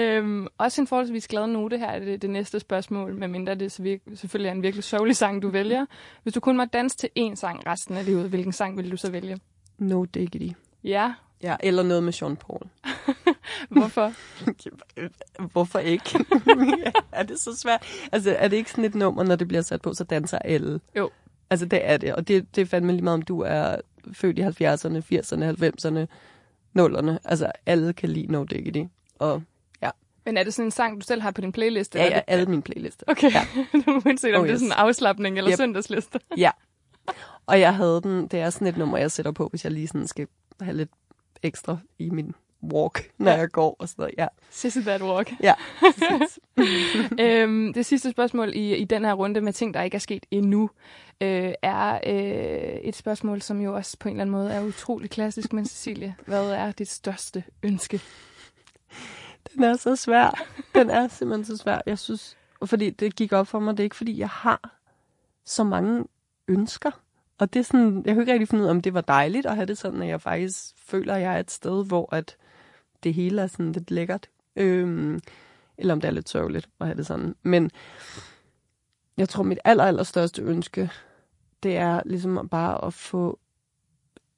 [0.01, 4.49] Øhm, også en forholdsvis glad note her er det, det næste spørgsmål, medmindre det selvfølgelig
[4.49, 5.85] er en virkelig sørgelig sang, du vælger.
[6.23, 8.97] Hvis du kun må danse til én sang resten af livet, hvilken sang vil du
[8.97, 9.39] så vælge?
[9.77, 10.47] No diggity.
[10.83, 12.61] Ja, Ja, eller noget med Sean Paul.
[13.79, 14.13] hvorfor?
[15.51, 16.25] Hvorfor ikke?
[17.11, 17.85] er det så svært?
[18.11, 20.79] Altså, er det ikke sådan et nummer, når det bliver sat på, så danser alle?
[20.95, 21.09] Jo.
[21.49, 22.15] Altså, det er det.
[22.15, 23.75] Og det, det er fandme lige meget, om du er
[24.13, 26.07] født i 70'erne, 80'erne, 90'erne,
[26.79, 27.17] 0'erne.
[27.25, 28.83] Altså, alle kan lide No Diggity.
[29.19, 29.43] Og
[30.27, 31.95] Men er det sådan en sang, du selv har på din playlist?
[31.95, 33.03] ja, ja, alle mine playlister.
[33.07, 33.41] Okay, Ja.
[34.05, 34.59] uanset om Oh, det er yes.
[34.59, 35.57] sådan en afslappning eller Yep.
[35.57, 36.19] søndagsliste.
[36.37, 36.51] Ja.
[37.45, 39.87] Og jeg havde den, det er sådan et nummer, jeg sætter på, hvis jeg lige
[39.87, 40.27] sådan skal
[40.61, 40.89] have lidt
[41.45, 42.33] ekstra i min
[42.73, 43.37] walk, når Ja.
[43.37, 44.15] jeg går og sådan noget.
[44.17, 45.31] Ja, Sissy That Walk.
[45.43, 45.53] ja.
[47.43, 50.25] øhm, det sidste spørgsmål i, i den her runde med ting, der ikke er sket
[50.31, 50.69] endnu,
[51.21, 55.09] øh, er øh, et spørgsmål, som jo også på en eller anden måde er utrolig
[55.09, 55.53] klassisk.
[55.53, 58.01] Men Cecilie, hvad er dit største ønske?
[59.53, 60.43] Den er så svær.
[60.75, 61.81] Den er simpelthen så svær.
[61.85, 64.79] Jeg synes, fordi det gik op for mig, det er ikke fordi, jeg har
[65.45, 66.03] så mange
[66.47, 66.91] ønsker.
[67.37, 69.45] Og det er sådan, jeg kunne ikke rigtig finde ud af, om det var dejligt
[69.45, 72.37] at have det sådan, at jeg faktisk føler, jeg er et sted, hvor at
[73.03, 74.29] det hele er sådan lidt lækkert.
[74.55, 75.19] Øhm,
[75.77, 77.35] eller om det er lidt sørgeligt at have det sådan.
[77.43, 77.71] Men
[79.17, 80.89] jeg tror, mit aller, aller største ønske,
[81.63, 83.39] det er ligesom bare at få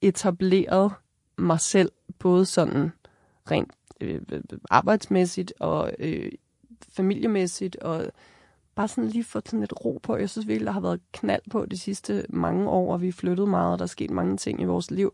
[0.02, 0.94] etableret
[1.38, 2.92] mig selv, både sådan
[3.52, 4.22] rent øh,
[4.70, 6.32] arbejdsmæssigt og øh,
[6.90, 8.12] familiemæssigt, og
[8.76, 10.16] bare sådan lige få sådan lidt ro på.
[10.16, 13.12] Jeg synes virkelig, der har været knald på de sidste mange år, og vi er
[13.12, 15.14] flyttet meget, og der er sket mange ting i vores liv.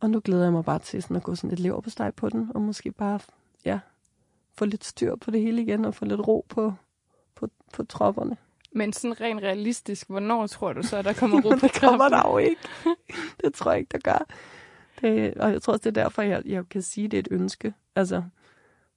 [0.00, 2.14] Og nu glæder jeg mig bare til sådan at gå sådan lidt lever på steg
[2.14, 3.20] på den, og måske bare
[3.64, 3.80] ja,
[4.54, 6.74] få lidt styr på det hele igen, og få lidt ro på,
[7.34, 8.36] på, på tropperne.
[8.72, 12.30] Men sådan rent realistisk, hvornår tror du så, der kommer ro på det kommer der
[12.30, 12.60] jo ikke.
[13.44, 14.26] det tror jeg ikke, der gør.
[15.00, 17.28] Det, og jeg tror også, det er derfor, jeg, jeg kan sige, det er et
[17.30, 17.74] ønske.
[17.96, 18.22] Altså,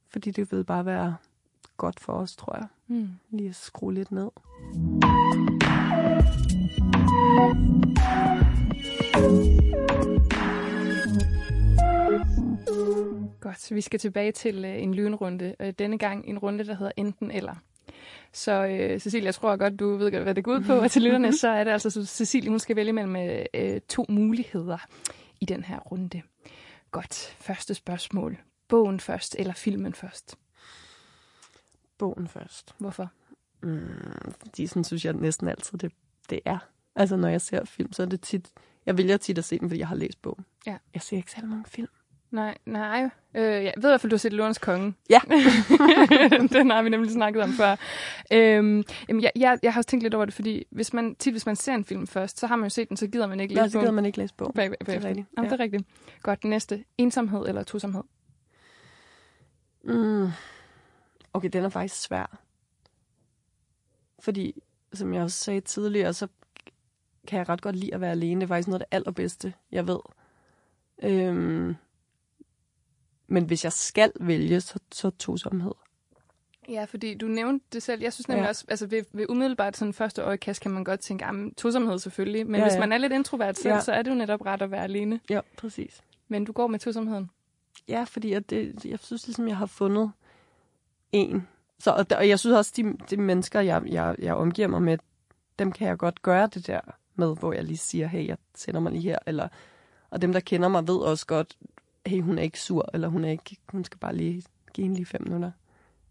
[0.10, 1.16] fordi det vil bare være
[1.78, 2.68] godt for os, tror jeg.
[2.88, 3.10] Hmm.
[3.30, 4.30] Lige at skrue lidt ned.
[13.42, 15.56] Godt, vi skal tilbage til øh, en lynrunde.
[15.60, 17.56] Øh, denne gang en runde, der hedder enten eller.
[18.34, 20.74] Så øh, Cecilie, jeg tror godt, du ved, hvad det går ud på.
[20.74, 23.82] Og til lytterne, så er det altså, så Cecilie, hun skal vælge mellem øh, øh,
[23.90, 24.78] to muligheder
[25.40, 26.22] i den her runde.
[26.92, 28.38] Godt, første spørgsmål.
[28.68, 30.36] Bogen først eller filmen først?
[31.98, 32.76] Bogen først.
[32.78, 33.12] Hvorfor?
[33.64, 35.92] Mm, fordi sådan synes jeg næsten altid, det,
[36.30, 36.58] det er.
[36.96, 38.50] Altså, når jeg ser film, så er det tit...
[38.86, 40.46] Jeg vælger tit at se den, fordi jeg har læst bogen.
[40.66, 40.78] Ja.
[40.94, 41.88] Jeg ser ikke særlig mange film.
[42.32, 43.10] Nej, nej.
[43.36, 44.94] Øh, jeg ved i hvert fald, du har set Løvernes Konge.
[45.10, 45.20] Ja.
[46.60, 47.76] den har vi nemlig snakket om før.
[48.34, 51.34] Øhm, jamen, jeg, jeg, jeg har også tænkt lidt over det, fordi hvis man, tit
[51.34, 53.40] hvis man ser en film først, så har man jo set den, så gider man
[53.40, 54.54] ikke læse så gider man ikke læse bogen.
[54.54, 55.28] Bag, bag, Det er rigtigt.
[55.38, 55.54] Jamen, Ja.
[55.56, 55.84] det er rigtigt.
[56.24, 56.84] Godt, næste.
[56.98, 58.04] Ensomhed eller tosomhed?
[59.84, 60.28] Mm.
[61.34, 62.38] Okay, den er faktisk svær.
[64.20, 64.62] Fordi,
[64.94, 66.28] som jeg også sagde tidligere, så
[67.28, 68.42] kan jeg ret godt lide at være alene.
[68.42, 70.00] Det er faktisk noget af det allerbedste, jeg ved.
[71.04, 71.76] Øhm,
[73.32, 75.72] men hvis jeg skal vælge, så, så tosomhed.
[76.70, 78.02] Ja, fordi du nævnte det selv.
[78.02, 78.50] Jeg synes nemlig ja.
[78.50, 82.48] Også, altså ved, ved umiddelbart sådan første øjekast kan man godt tænke, ah, tosomhed selvfølgelig.
[82.48, 82.80] Men ja, hvis ja.
[82.80, 83.80] man er lidt introvert selv, ja.
[83.80, 85.20] Så er det jo netop ret at være alene.
[85.30, 86.02] Ja, præcis.
[86.28, 87.30] Men du går med tosomheden.
[87.88, 90.12] Ja, fordi at det, jeg synes ligesom, jeg har fundet
[91.12, 91.48] en.
[91.80, 94.98] Så, og, og jeg synes også, de, de mennesker, jeg, jeg, jeg omgiver mig med,
[95.60, 96.82] dem kan jeg godt gøre det der
[97.16, 99.18] med, hvor jeg lige siger, hey, jeg sætter mig lige her.
[99.28, 99.48] Eller,
[100.10, 101.58] og dem, der kender mig, ved også godt,
[102.06, 104.96] hey, hun er ikke sur, eller hun, er ikke, hun skal bare lige give hende
[104.96, 105.52] lige fem minutter.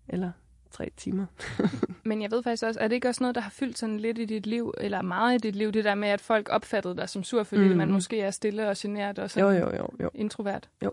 [0.08, 0.32] Eller
[0.70, 1.26] tre timer.
[2.08, 4.18] Men jeg ved faktisk også, er det ikke også noget, der har fyldt sådan lidt
[4.18, 7.08] i dit liv, eller meget i dit liv, det der med, at folk opfattede dig
[7.08, 7.76] som sur, fordi mm.
[7.76, 10.10] Man måske er stille og genert og Jo, sådan jo, jo, jo.
[10.14, 10.68] introvert?
[10.84, 10.92] Jo.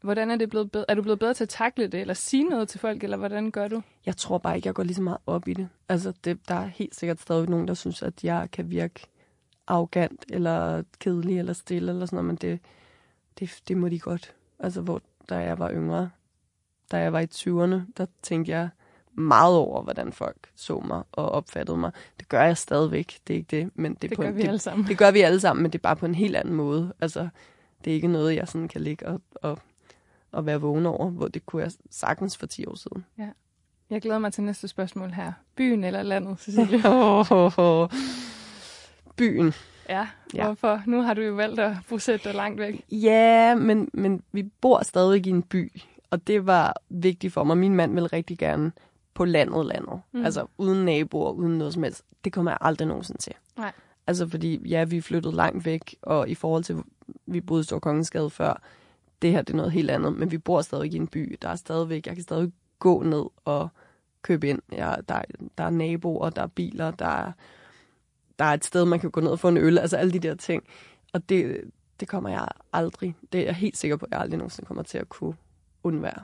[0.00, 0.84] Hvordan er det blevet bedre?
[0.88, 3.50] Er du blevet bedre til at takle det, eller sige noget til folk, eller hvordan
[3.50, 3.82] gør du?
[4.06, 5.68] Jeg tror bare ikke, jeg går lige så meget op i det.
[5.88, 9.00] Altså, det, der er helt sikkert stadig nogen, der synes, at jeg kan virke
[9.66, 12.60] arrogant, eller kedelig, eller stille, eller sådan noget, men det,
[13.38, 14.34] det, det må de godt.
[14.58, 16.10] Altså, hvor da jeg var yngre,
[16.92, 18.68] da jeg var i 20'erne, der tænkte jeg
[19.12, 21.90] meget over, hvordan folk så mig og opfattede mig.
[22.20, 24.36] Det gør jeg stadigvæk, det er ikke det, men det, er Det på gør en,
[24.36, 24.86] vi det, alle sammen.
[24.88, 26.92] det gør vi alle sammen, men det er bare på en helt anden måde.
[27.00, 27.28] Altså,
[27.84, 29.58] det er ikke noget, jeg sådan kan ligge og, og,
[30.32, 33.04] og være vågen over, hvor det kunne jeg sagtens for 10 år siden.
[33.90, 35.32] Jeg glæder mig til næste spørgsmål her.
[35.56, 36.82] Byen eller landet, Cecilie?
[39.16, 39.52] Byen.
[39.88, 40.44] Ja, Ja.
[40.44, 40.82] hvorfor?
[40.86, 42.84] Nu har du jo valgt at bosætte dig langt væk.
[42.92, 45.72] Ja, men, men vi bor stadig i en by,
[46.10, 47.56] og det var vigtigt for mig.
[47.58, 48.72] Min mand ville rigtig gerne
[49.14, 50.00] på landet landet.
[50.12, 50.24] Mm.
[50.24, 52.02] Altså uden naboer, uden noget som helst.
[52.24, 53.32] Det kommer jeg aldrig nogensinde til.
[53.56, 53.72] Nej.
[54.06, 56.76] Altså fordi, ja, vi flyttet langt væk, og i forhold til,
[57.26, 58.62] vi boede i Stor Kongensgade før,
[59.22, 61.38] det her det er noget helt andet, men vi bor stadig i en by.
[61.42, 63.68] Der er stadigvæk, jeg kan stadig gå ned og
[64.22, 64.60] købe ind.
[64.72, 65.22] Ja, der,
[65.58, 67.32] der er naboer, der er biler, der er,
[68.38, 70.18] der er et sted, man kan gå ned og få en øl, altså alle de
[70.18, 70.64] der ting.
[71.12, 71.70] Og det,
[72.00, 74.82] det kommer jeg aldrig, det er jeg helt sikker på, at jeg aldrig nogensinde kommer
[74.82, 75.34] til at kunne
[75.82, 76.22] undvære.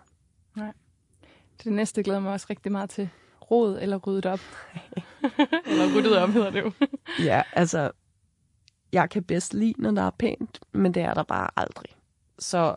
[1.65, 3.09] Det næste glæder mig også rigtig meget til.
[3.51, 4.41] Rod eller ryddet op.
[5.67, 6.73] eller ryddet op hedder det jo.
[7.25, 7.91] Ja, altså,
[8.93, 11.97] jeg kan bedst lide, når der er pænt, men det er der bare aldrig.
[12.39, 12.77] Så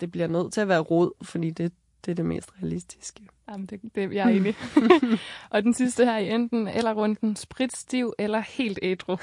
[0.00, 1.72] det bliver nødt til at være rod, fordi det,
[2.04, 3.28] det er det mest realistiske.
[3.48, 4.56] Jamen, det, det, jeg er enig.
[5.50, 7.36] og den sidste her i enten eller runden.
[7.36, 9.16] Spritstiv eller helt ædru.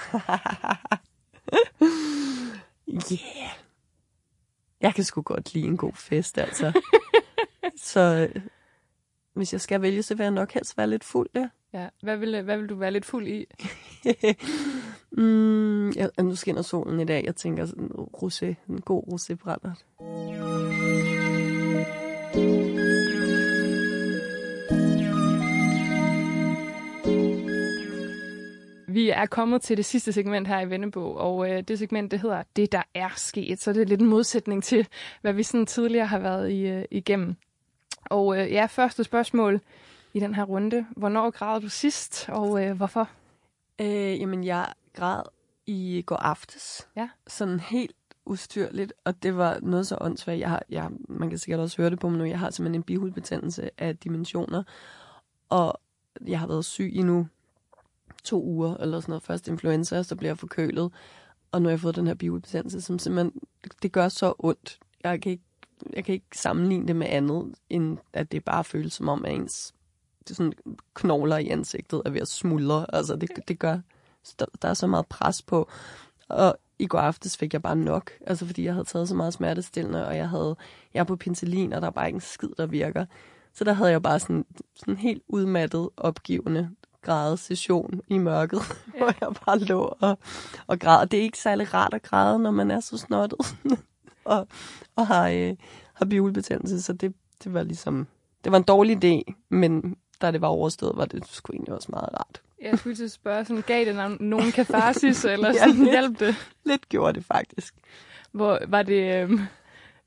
[2.94, 3.50] Yeah.
[4.82, 6.82] Jeg kan sgu godt lide en god fest, altså.
[7.92, 8.42] så øh,
[9.34, 11.50] hvis jeg skal vælge, så vil jeg nok helst være lidt fuld, ja.
[11.74, 11.88] Ja.
[12.02, 13.46] Hvad, vil, hvad vil du være lidt fuld i?
[15.22, 17.24] mm, jeg, nu skinner solen i dag.
[17.26, 19.84] Jeg tænker sådan en rosé, en god rosébrændert.
[28.93, 32.19] Vi er kommet til det sidste segment her i Vennebog, og øh, det segment, det
[32.19, 33.62] hedder Det, der er sket.
[33.62, 34.88] Så det er lidt en modsætning til,
[35.21, 37.36] hvad vi sådan tidligere har været i, øh, igennem.
[38.06, 39.62] Og øh, ja, første spørgsmål
[40.13, 40.86] i den her runde.
[40.97, 43.10] Hvornår græd du sidst, og øh, hvorfor?
[43.82, 45.23] Øh, jamen, jeg græd
[45.65, 46.88] i går aftes.
[46.95, 47.10] Ja.
[47.27, 50.39] Sådan helt ustyrligt, og det var noget så åndssvagt.
[50.39, 52.25] Jeg har, jeg, man kan sikkert også høre det på mig nu.
[52.25, 54.63] Jeg har simpelthen en bihulbetændelse af dimensioner,
[55.49, 55.79] og
[56.27, 57.27] jeg har været syg i nu
[58.24, 59.24] to uger, eller sådan noget.
[59.24, 60.92] Først influenza, og så bliver jeg forkølet,
[61.52, 63.42] og nu har jeg fået den her bihulbetændelse, som simpelthen,
[63.82, 64.80] det gør så ondt.
[65.04, 65.44] Jeg kan ikke,
[65.94, 69.34] jeg kan ikke sammenligne det med andet, end at det bare føles som om, at
[69.34, 69.74] ens
[70.24, 70.54] det er sådan
[70.94, 72.96] knogler i ansigtet er ved at smuldre.
[72.96, 73.80] Altså, det, det gør,
[74.40, 75.70] der, der er så meget pres på.
[76.30, 79.34] Og i går aftes fik jeg bare nok, altså fordi jeg havde taget så meget
[79.34, 80.56] smertestillende, og jeg havde,
[80.94, 83.06] jeg er på penicillin, og der er bare ikke en skid, der virker.
[83.54, 86.70] Så der havde jeg bare sådan, sådan helt udmattet, opgivende
[87.04, 88.60] græde session i mørket,
[88.94, 88.98] ja.
[88.98, 90.18] hvor jeg bare lå og,
[90.68, 91.00] og græd.
[91.00, 93.39] Og det er ikke særlig rart at græde, når man er så snottet
[94.26, 94.48] og,
[94.96, 95.54] og har, øh,
[95.94, 97.13] har biolbetændelse, så det,
[97.44, 98.08] det var ligesom,
[98.44, 101.88] det var en dårlig idé, men da det var overstået, var det sgu egentlig også
[101.92, 102.42] meget rart.
[102.62, 105.89] Jeg skulle til at spørge, sådan, gav det nogen- katarsis, eller Ja, sådan, lidt.
[105.89, 106.36] hjalp det?
[106.66, 107.74] Lidt gjorde det faktisk.
[108.32, 109.22] Hvor var det...
[109.24, 109.39] Øhm,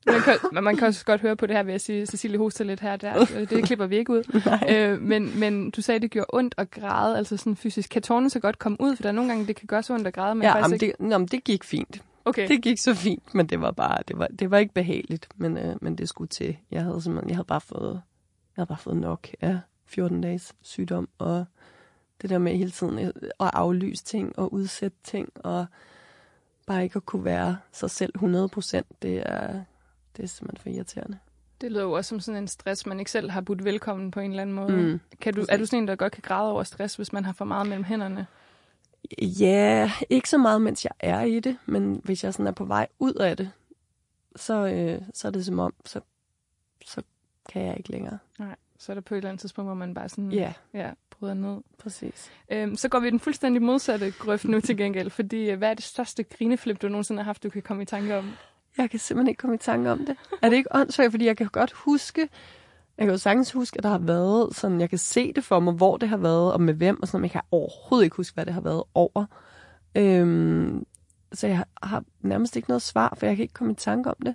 [0.06, 2.64] man, kan, man kan også godt høre på det her ved at sige, Cecilie hoster
[2.64, 3.26] lidt her der.
[3.36, 4.22] Øh, Det klipper vi ikke ud.
[4.68, 7.90] Øh, men, men du sagde, det gjorde ondt at græde, altså sådan fysisk.
[7.90, 8.96] Kan tårne så godt komme ud?
[8.96, 10.62] For der er nogle gange, det kan gøre så ondt at græde, men ja, faktisk
[10.64, 10.96] jamen, ikke...
[11.00, 12.02] det, nå, men det gik fint.
[12.24, 15.28] Okay, Det gik så fint, men det var bare, det var, det var ikke behageligt,
[15.36, 16.56] men, øh, men det skulle til.
[16.70, 20.52] Jeg havde simpelthen, jeg havde bare fået, jeg havde bare fået nok af 14 dages
[20.62, 21.44] sygdom, og
[22.22, 23.06] det der med hele tiden øh,
[23.40, 25.66] at aflyse ting og udsætte ting, og
[26.66, 29.60] bare ikke at kunne være sig selv 100 procent, det er,
[30.16, 31.18] det er simpelthen for irriterende.
[31.60, 34.20] det lyder jo også som sådan en stress, man ikke selv har budt velkommen på
[34.20, 34.72] en eller anden måde.
[34.76, 37.24] Mm, kan du, er du sådan en, der godt kan græde over stress, hvis man
[37.24, 38.26] har for meget mellem hænderne?
[39.22, 42.64] Ja, ikke så meget, mens jeg er i det, men hvis jeg sådan er på
[42.64, 43.50] vej ud af det,
[44.36, 46.00] så, øh, så er det som om, så,
[46.84, 47.02] så
[47.48, 48.18] kan jeg ikke længere.
[48.78, 51.34] så er der på et eller andet tidspunkt, hvor man bare sådan, Ja, ja bryder
[51.34, 51.60] ned.
[51.78, 52.30] præcis.
[52.50, 55.74] Øhm, så går vi den fuldstændig modsatte grøft nu til gengæld, fordi øh, hvad er
[55.74, 58.30] det største grineflip, du nogensinde har haft, du kan komme i tanke om?
[58.78, 60.16] Jeg kan simpelthen ikke komme i tanke om det.
[60.42, 61.10] Er det ikke åndssvagt?
[61.10, 62.28] Fordi jeg kan godt huske,
[62.98, 65.60] jeg kan jo sagtens huske, at der har været sådan, jeg kan se det for
[65.60, 68.16] mig, hvor det har været, og med hvem, og sådan, men jeg kan overhovedet ikke
[68.16, 69.26] huske, hvad det har været over.
[69.94, 70.86] Øhm,
[71.32, 74.16] så jeg har nærmest ikke noget svar, for jeg kan ikke komme i tanke om
[74.26, 74.34] det.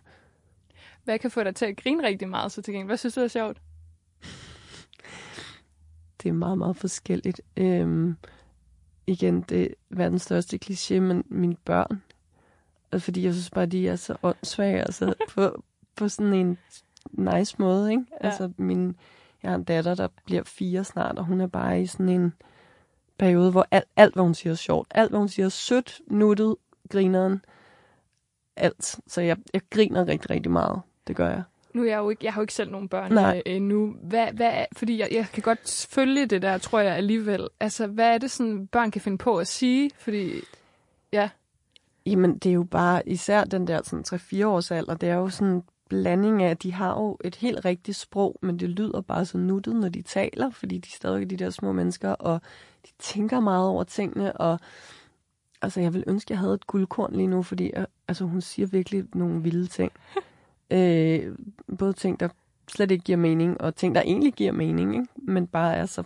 [1.03, 2.87] Hvad kan få dig til at grine rigtig meget, så til gengæld?
[2.87, 3.61] Hvad synes du er sjovt?
[6.23, 7.41] Det er meget, meget forskelligt.
[7.57, 8.17] Øhm,
[9.07, 12.01] igen, det er verdens største kliché, men mine børn.
[12.99, 15.63] Fordi jeg synes bare, de er så åndssvage, altså på,
[15.95, 16.57] på sådan en
[17.11, 18.03] nice måde, ikke?
[18.11, 18.27] Ja.
[18.27, 18.95] Altså, min,
[19.43, 22.33] jeg har en datter, der bliver fire snart, og hun er bare i sådan en
[23.17, 24.87] periode, hvor alt, alt hvad hun siger er sjovt.
[24.91, 26.55] Alt, hvad hun siger er sødt, nuttet,
[26.89, 27.45] grineren.
[28.55, 28.99] Alt.
[29.07, 30.81] Så jeg, jeg griner rigtig, rigtig meget.
[31.07, 31.43] Det gør jeg.
[31.73, 33.41] Nu er jeg jo ikke, jeg har jo ikke selv nogen børn Nej.
[33.45, 33.95] øh, endnu.
[34.03, 37.47] Hvad, hvad er, fordi jeg, jeg kan godt følge det der, tror jeg alligevel.
[37.59, 39.91] Altså, hvad er det sådan, børn kan finde på at sige?
[39.97, 40.41] Fordi,
[41.13, 41.29] ja,
[42.05, 45.29] Jamen, det er jo bare, især den der sådan 3-4 års alder, det er jo
[45.29, 49.01] sådan en blanding af, at de har jo et helt rigtigt sprog, men det lyder
[49.01, 52.41] bare så nuttet, når de taler, fordi de er stadig de der små mennesker, og
[52.85, 54.59] de tænker meget over tingene, og
[55.61, 58.41] altså, jeg vil ønske, at jeg havde et guldkorn lige nu, fordi øh, altså, hun
[58.41, 59.91] siger virkelig nogle vilde ting.
[60.77, 61.35] øh,
[61.77, 62.29] både ting, der
[62.67, 65.07] slet ikke giver mening, og ting, der egentlig giver mening, ikke?
[65.15, 66.03] men bare er så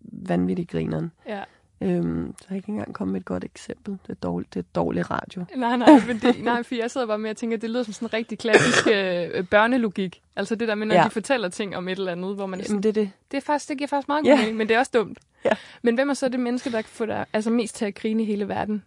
[0.00, 1.12] vanvittigt grineren.
[1.26, 1.42] ja.
[1.82, 3.98] Øhm, så jeg ikke engang komme med et godt eksempel.
[4.06, 5.44] Det er dårligt, det er dårlig radio.
[5.56, 7.82] Nej, nej, men det, nej, for jeg sidder bare med at tænke, at det lyder
[7.82, 10.22] som sådan en rigtig klassisk øh, børnelogik.
[10.36, 11.04] Altså det der med, når Ja.
[11.04, 13.10] de fortæller ting om et eller andet, hvor man er sådan, Jamen, det er det.
[13.30, 14.30] det, er faktisk, det giver faktisk meget Ja.
[14.30, 15.18] god mening, men det er også dumt.
[15.44, 15.50] Ja.
[15.82, 18.22] Men hvem er så det menneske, der kan få dig altså mest til at grine
[18.22, 18.82] i hele verden?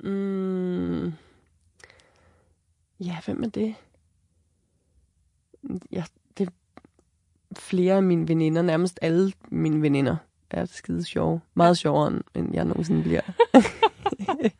[0.00, 1.12] Mm.
[3.00, 3.74] Ja, hvem er det?
[5.92, 6.04] Ja,
[6.38, 6.52] det er
[7.58, 10.16] flere af mine veninder, nærmest alle mine veninder,
[10.56, 11.40] er skide sjove.
[11.54, 13.20] Meget sjovere, end- jeg nogensinde bliver.
[13.52, 14.52] Det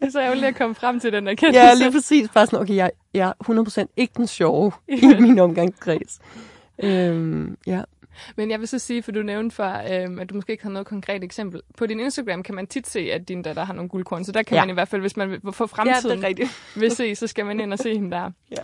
[0.00, 1.60] er så ærgerligt at komme frem til den erkendelse.
[1.60, 2.28] ja, lige præcis.
[2.34, 6.20] Bare sådan, okay, jeg, jeg er 100% ikke den sjove i min omgangskreds.
[6.82, 7.82] Øhm, ja.
[8.36, 10.70] Men jeg vil så sige, for du nævnte før, øhm, at du måske ikke har
[10.70, 11.60] noget konkret eksempel.
[11.76, 14.42] På din Instagram kan man tit se, at din datter har nogle guldkorn, så der
[14.42, 14.62] kan Ja.
[14.62, 16.50] man i hvert fald, hvis man vil få fremtiden rigtigt.
[16.76, 18.30] vil se, så skal man ind og se hende der.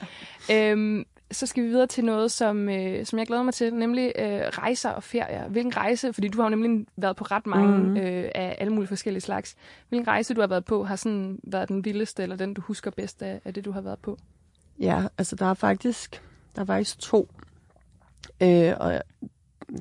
[0.50, 0.70] Ja.
[0.70, 4.12] Øhm, så skal vi videre til noget, som, øh, som jeg glæder mig til, nemlig
[4.18, 5.48] øh, rejser og ferier.
[5.48, 7.96] Hvilken rejse, fordi du har jo nemlig været på ret mange mm.
[7.96, 9.56] øh, af alle mulige forskellige slags.
[9.88, 12.90] Hvilken rejse, du har været på, har sådan været den vildeste, eller den, du husker
[12.90, 14.18] bedst af, af det, du har været på?
[14.78, 16.22] Ja, altså der er faktisk,
[16.56, 17.30] der er faktisk to.
[18.42, 18.92] Øh, og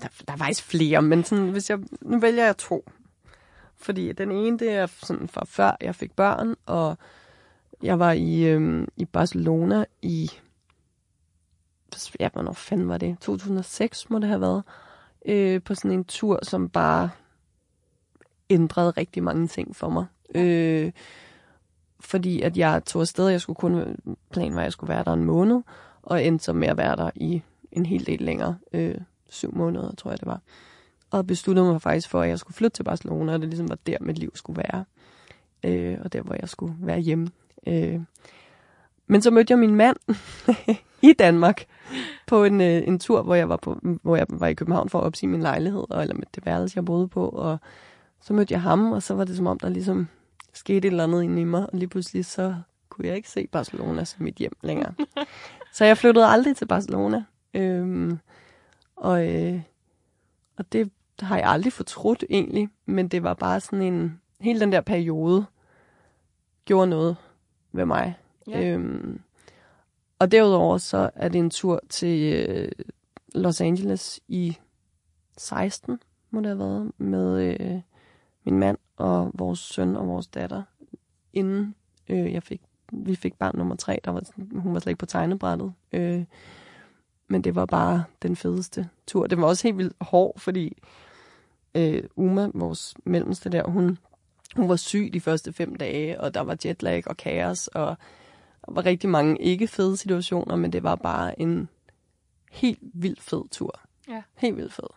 [0.02, 2.90] der, der er faktisk flere, men sådan, hvis jeg, nu vælger jeg to.
[3.78, 6.98] Fordi den ene, det er sådan fra før jeg fik børn, og
[7.84, 10.32] jeg var i, øhm, i Barcelona i,
[12.19, 13.17] ja, hvornår fanden var det?
[13.21, 14.63] 2006 må det have været.
[15.26, 17.10] Øh, på sådan en tur, som bare
[18.50, 20.06] ændrede rigtig mange ting for mig.
[20.36, 20.91] Øh,
[22.00, 23.97] fordi at jeg tog afsted, jeg skulle kun,
[24.32, 25.62] planen var, at jeg skulle være der en måned,
[26.02, 28.95] og endte så med at være der i en hel del længere, øh,
[29.30, 30.41] syv måneder, tror jeg det var.
[31.12, 33.78] Og besluttede mig faktisk for, at jeg skulle flytte til Barcelona, og det ligesom var
[33.88, 34.86] der, mit liv skulle være.
[35.63, 37.30] Øh, og der, hvor jeg skulle være hjemme.
[37.67, 38.00] Øh.
[39.08, 39.98] Men så mødte jeg min mand
[41.10, 41.65] i Danmark
[42.28, 45.00] på en, øh, en tur, hvor jeg, var på, hvor jeg var i København for
[45.00, 47.30] at opsige min lejlighed, og, eller med det værelse, jeg boede på.
[47.30, 47.58] Og
[48.22, 50.08] så mødte jeg ham, og så var det som om, der ligesom
[50.54, 52.56] skete et eller andet inde i mig, og lige pludselig så
[52.89, 54.93] kunne jeg ikke se Barcelona som mit hjem længere.
[55.76, 57.24] så jeg flyttede aldrig til Barcelona.
[57.54, 58.20] Øhm,
[58.96, 59.62] og, øh,
[60.58, 64.72] og det har jeg aldrig fortrudt egentlig, men det var bare sådan en, hele den
[64.72, 65.46] der periode
[66.65, 67.15] gjorde noget
[67.72, 68.15] ved mig.
[68.48, 68.66] Ja.
[68.66, 69.22] Øhm,
[70.20, 72.72] og derudover så er det en tur til øh,
[73.36, 74.58] Los Angeles i
[75.38, 76.00] 16,
[76.32, 77.82] må det have været, med øh,
[78.44, 80.64] min mand og vores søn og vores datter,
[81.34, 81.76] inden
[82.10, 82.62] øh, jeg fik,
[82.92, 84.00] vi fik barn nummer tre.
[84.06, 84.24] Der var,
[84.60, 85.74] hun var slet ikke på tegnebrættet.
[85.92, 86.24] Øh,
[87.28, 89.28] men det var bare den fedeste tur.
[89.28, 90.78] Det var også helt vildt hård, fordi
[91.76, 93.98] øh, Uma, vores mellemste der, hun,
[94.56, 97.98] hun var syg de første fem dage, og der var jetlag og kaos, og
[98.68, 101.70] var rigtig mange ikke fede situationer, men det var bare en
[102.52, 103.80] helt vildt fed tur.
[104.10, 104.22] Ja.
[104.36, 104.88] Helt vildt fed.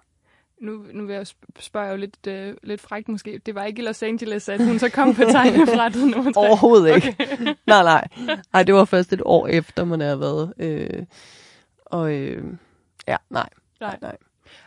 [0.61, 3.41] Nu, nu vil jeg sp- spørge jo lidt, øh, lidt frækt måske.
[3.47, 6.41] Det var ikke i Los Angeles, at hun så kom på tegnebrættet nummer tre.
[6.41, 7.16] Overhovedet ikke.
[7.21, 7.55] Okay.
[7.66, 8.09] nej, nej.
[8.55, 10.53] Ej, det var først et år efter, man havde været.
[10.59, 11.07] Øh,
[11.85, 12.45] og øh,
[13.09, 13.49] ja, nej.
[13.81, 13.99] Nej.
[14.03, 14.16] nej.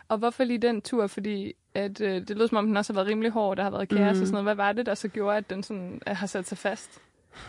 [0.08, 1.06] Og hvorfor lige den tur?
[1.06, 3.70] Fordi at, øh, det lød som om, den også har været rimelig hård, der har
[3.70, 4.08] været kaos mm.
[4.08, 4.44] og sådan noget.
[4.44, 7.00] Hvad var det, der så gjorde, at den sådan, øh, har sat sig fast?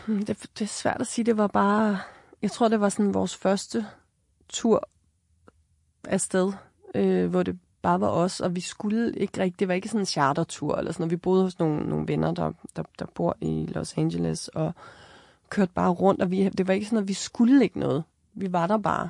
[0.06, 1.24] Hmm, det, det er svært at sige.
[1.24, 1.98] Det var bare...
[2.42, 3.86] Jeg tror, det var sådan vores første
[4.48, 4.88] tur
[6.04, 6.52] afsted.
[6.94, 10.00] øh, hvor det bare var os, og vi skulle ikke rigtig, det var ikke sådan
[10.00, 11.10] en chartertur eller sådan noget.
[11.10, 14.72] Vi boede hos nogle, nogle venner, der, der, der bor i Los Angeles, og
[15.48, 18.04] kørte bare rundt, og vi, det var ikke sådan, at vi skulle ikke noget.
[18.34, 19.08] Vi var der bare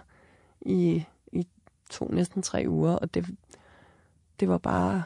[0.61, 1.47] i, i
[1.91, 3.27] to, næsten tre uger, og det,
[4.41, 5.03] det var bare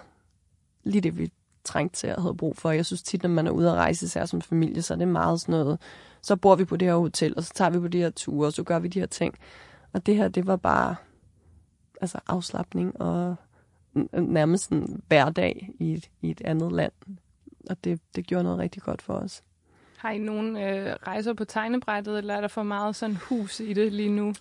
[0.85, 1.33] lige det, vi
[1.65, 2.71] trængte til og havde brug for.
[2.71, 5.09] Jeg synes tit, når man er ude at rejse, især som familie, så er det
[5.09, 5.79] meget sådan noget,
[6.23, 8.47] så bor vi på det her hotel, og så tager vi på de her ture,
[8.47, 9.35] og så gør vi de her ting.
[9.93, 10.97] Og det her, det var bare
[12.01, 13.37] altså afslappning og
[14.13, 16.93] nærmest en hverdag i et, i et andet land.
[17.71, 19.43] Og det, det gjorde noget rigtig godt for os.
[19.97, 23.73] Har I nogen øh, rejser på tegnebrættet, eller er der for meget sådan hus i
[23.73, 24.35] det lige nu?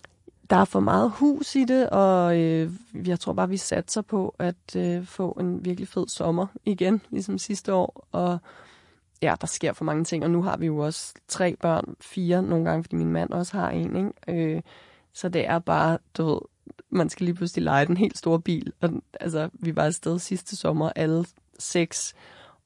[0.50, 2.72] Der er for meget hus i det, og øh,
[3.06, 7.38] jeg tror bare, vi satser på at øh, få en virkelig fed sommer igen, ligesom
[7.38, 8.08] sidste år.
[8.12, 8.38] Og
[9.22, 12.42] ja, der sker for mange ting, og nu har vi jo også tre børn, fire
[12.42, 14.54] nogle gange, fordi min mand også har en, ikke?
[14.56, 14.62] Øh,
[15.12, 16.40] så det er bare, du ved,
[16.90, 18.72] man skal lige pludselig lege den helt store bil.
[18.80, 18.90] Og,
[19.20, 21.24] altså, vi var afsted sidste sommer, alle
[21.58, 22.14] seks,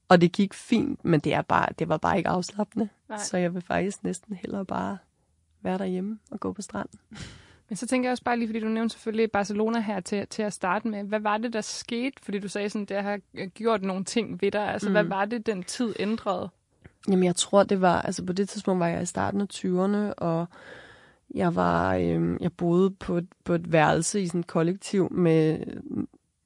[0.09, 2.89] og det gik fint, men det, er bare, det var bare ikke afslappende.
[3.09, 3.19] Nej.
[3.19, 4.99] Så jeg vil faktisk næsten hellere bare
[5.63, 6.99] være derhjemme og gå på stranden.
[7.69, 10.43] Men så tænker jeg også bare lige, fordi du nævnte selvfølgelig Barcelona her til, til
[10.43, 11.05] at starte med.
[11.05, 12.17] Hvad var det, der skete?
[12.23, 14.69] Fordi du sagde sådan, det har gjort nogle ting ved dig.
[14.69, 14.93] Altså, mm.
[14.93, 16.49] hvad var det, den tid ændrede?
[17.09, 18.03] Jamen, jeg tror, det var...
[18.03, 20.47] Altså, på det tidspunkt var jeg i starten af 20'erne, og
[21.35, 21.95] jeg var...
[21.95, 25.59] Øh, jeg boede på et, på et værelse i sådan et kollektiv med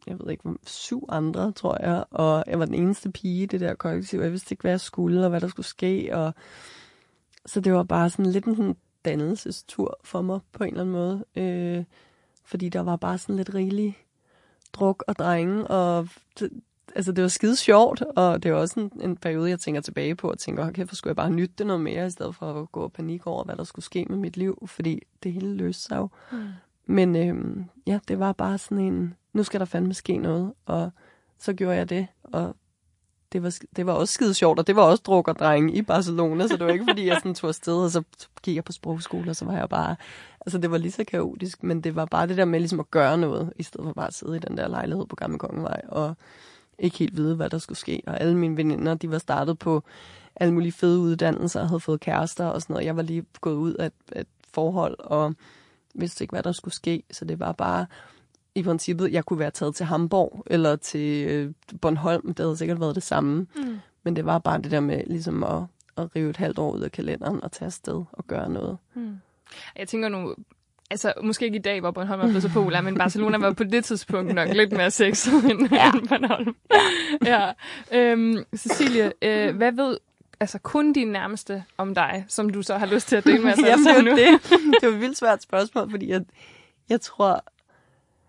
[0.08, 3.60] jeg ved ikke, syv andre, tror jeg, og jeg var den eneste pige i det
[3.60, 4.20] der kollektiv.
[4.20, 6.34] Jeg vidste ikke, hvad jeg skulle, og hvad der skulle ske, og
[7.46, 8.76] så det var bare sådan lidt en sådan
[9.08, 11.24] dannelsestur for mig på en eller anden måde.
[11.36, 11.84] Øh,
[12.44, 13.98] fordi der var bare sådan lidt rigelig
[14.72, 16.50] druk og drenge, og det,
[16.94, 20.14] altså det var skide sjovt, og det var også en, en periode, jeg tænker tilbage
[20.14, 22.62] på, og tænker, okay, for skulle jeg bare nytte det noget mere, i stedet for
[22.62, 25.54] at gå og panik over, hvad der skulle ske med mit liv, fordi det hele
[25.54, 26.08] løste sig jo.
[26.32, 26.48] Mm.
[26.86, 30.90] Men øh, ja, det var bare sådan en, nu skal der fandme ske noget, og
[31.38, 32.56] så gjorde jeg det, og
[33.32, 35.82] det var, det var også skide sjovt, og det var også druk og drenge i
[35.82, 38.02] Barcelona, så det var ikke fordi, jeg sådan tog afsted, og så
[38.42, 39.96] gik jeg på sprogskole, og så var jeg bare,
[40.40, 42.90] altså det var lige så kaotisk, men det var bare det der med ligesom at
[42.90, 45.80] gøre noget, i stedet for bare at sidde i den der lejlighed på Gamle Kongevej,
[45.88, 46.16] og
[46.78, 48.02] ikke helt vide, hvad der skulle ske.
[48.06, 49.82] Og alle mine veninder, de var startet på
[50.36, 52.86] alle mulige fede uddannelser, og havde fået kærester og sådan noget.
[52.86, 55.34] Jeg var lige gået ud af et, et forhold, og
[55.94, 57.86] vidste ikke, hvad der skulle ske, så det var bare
[58.58, 62.26] i princippet, jeg kunne være taget til Hamburg eller til øh, Bornholm.
[62.26, 63.46] Det havde sikkert været det samme.
[63.56, 63.78] Mm.
[64.02, 65.62] Men det var bare det der med ligesom at,
[65.96, 68.78] at rive et halvt år ud af kalenderen og tage afsted og gøre noget.
[68.94, 69.16] Mm.
[69.78, 70.34] Jeg tænker nu,
[70.90, 73.64] altså måske ikke i dag, hvor Bornholm er blevet så populær, men Barcelona var på
[73.64, 75.90] det tidspunkt nok lidt mere sexet end, ja.
[75.92, 76.56] end Bornholm.
[77.24, 77.52] ja.
[77.92, 79.98] Øhm, Cecilie, øh, hvad ved
[80.40, 83.52] altså kun din nærmeste om dig, som du så har lyst til at dele med
[83.52, 84.10] os Jamen, nu?
[84.10, 84.18] det,
[84.50, 86.20] det er et vildt svært spørgsmål, fordi jeg,
[86.88, 87.44] jeg tror,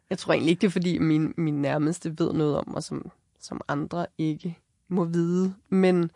[0.10, 3.12] jeg tror egentlig ikke, det er, fordi min, min nærmeste ved noget om mig, som,
[3.40, 4.58] som andre ikke
[4.88, 5.54] må vide.
[5.70, 6.12] Men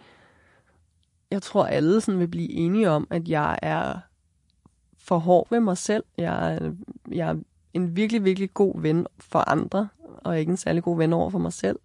[1.31, 3.99] jeg tror, alle sådan vil blive enige om, at jeg er
[4.97, 6.03] for hård ved mig selv.
[6.17, 6.73] Jeg er,
[7.11, 7.35] jeg er
[7.73, 11.39] en virkelig, virkelig god ven for andre, og ikke en særlig god ven over for
[11.39, 11.79] mig selv.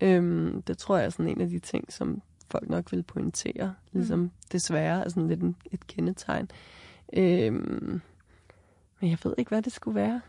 [0.00, 3.74] Øhm, det tror jeg er sådan en af de ting, som folk nok vil pointere.
[3.92, 4.30] Ligesom mm.
[4.52, 6.50] desværre er sådan lidt en, et kendetegn.
[7.12, 8.00] Øhm,
[9.00, 10.20] men jeg ved ikke, hvad det skulle være.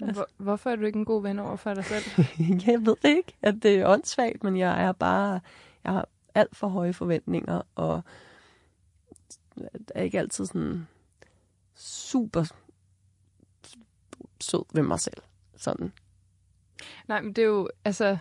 [0.00, 0.24] Altså.
[0.36, 2.04] Hvorfor er du ikke en god ven over for dig selv?
[2.66, 5.40] jeg ved det ikke, at det er åndssvagt, men jeg er bare,
[5.84, 8.02] jeg har alt for høje forventninger, og
[9.94, 10.86] er ikke altid sådan
[11.74, 12.44] super
[14.40, 15.22] sød ved mig selv.
[15.56, 15.92] Sådan.
[17.08, 18.18] Nej, men det er jo, altså,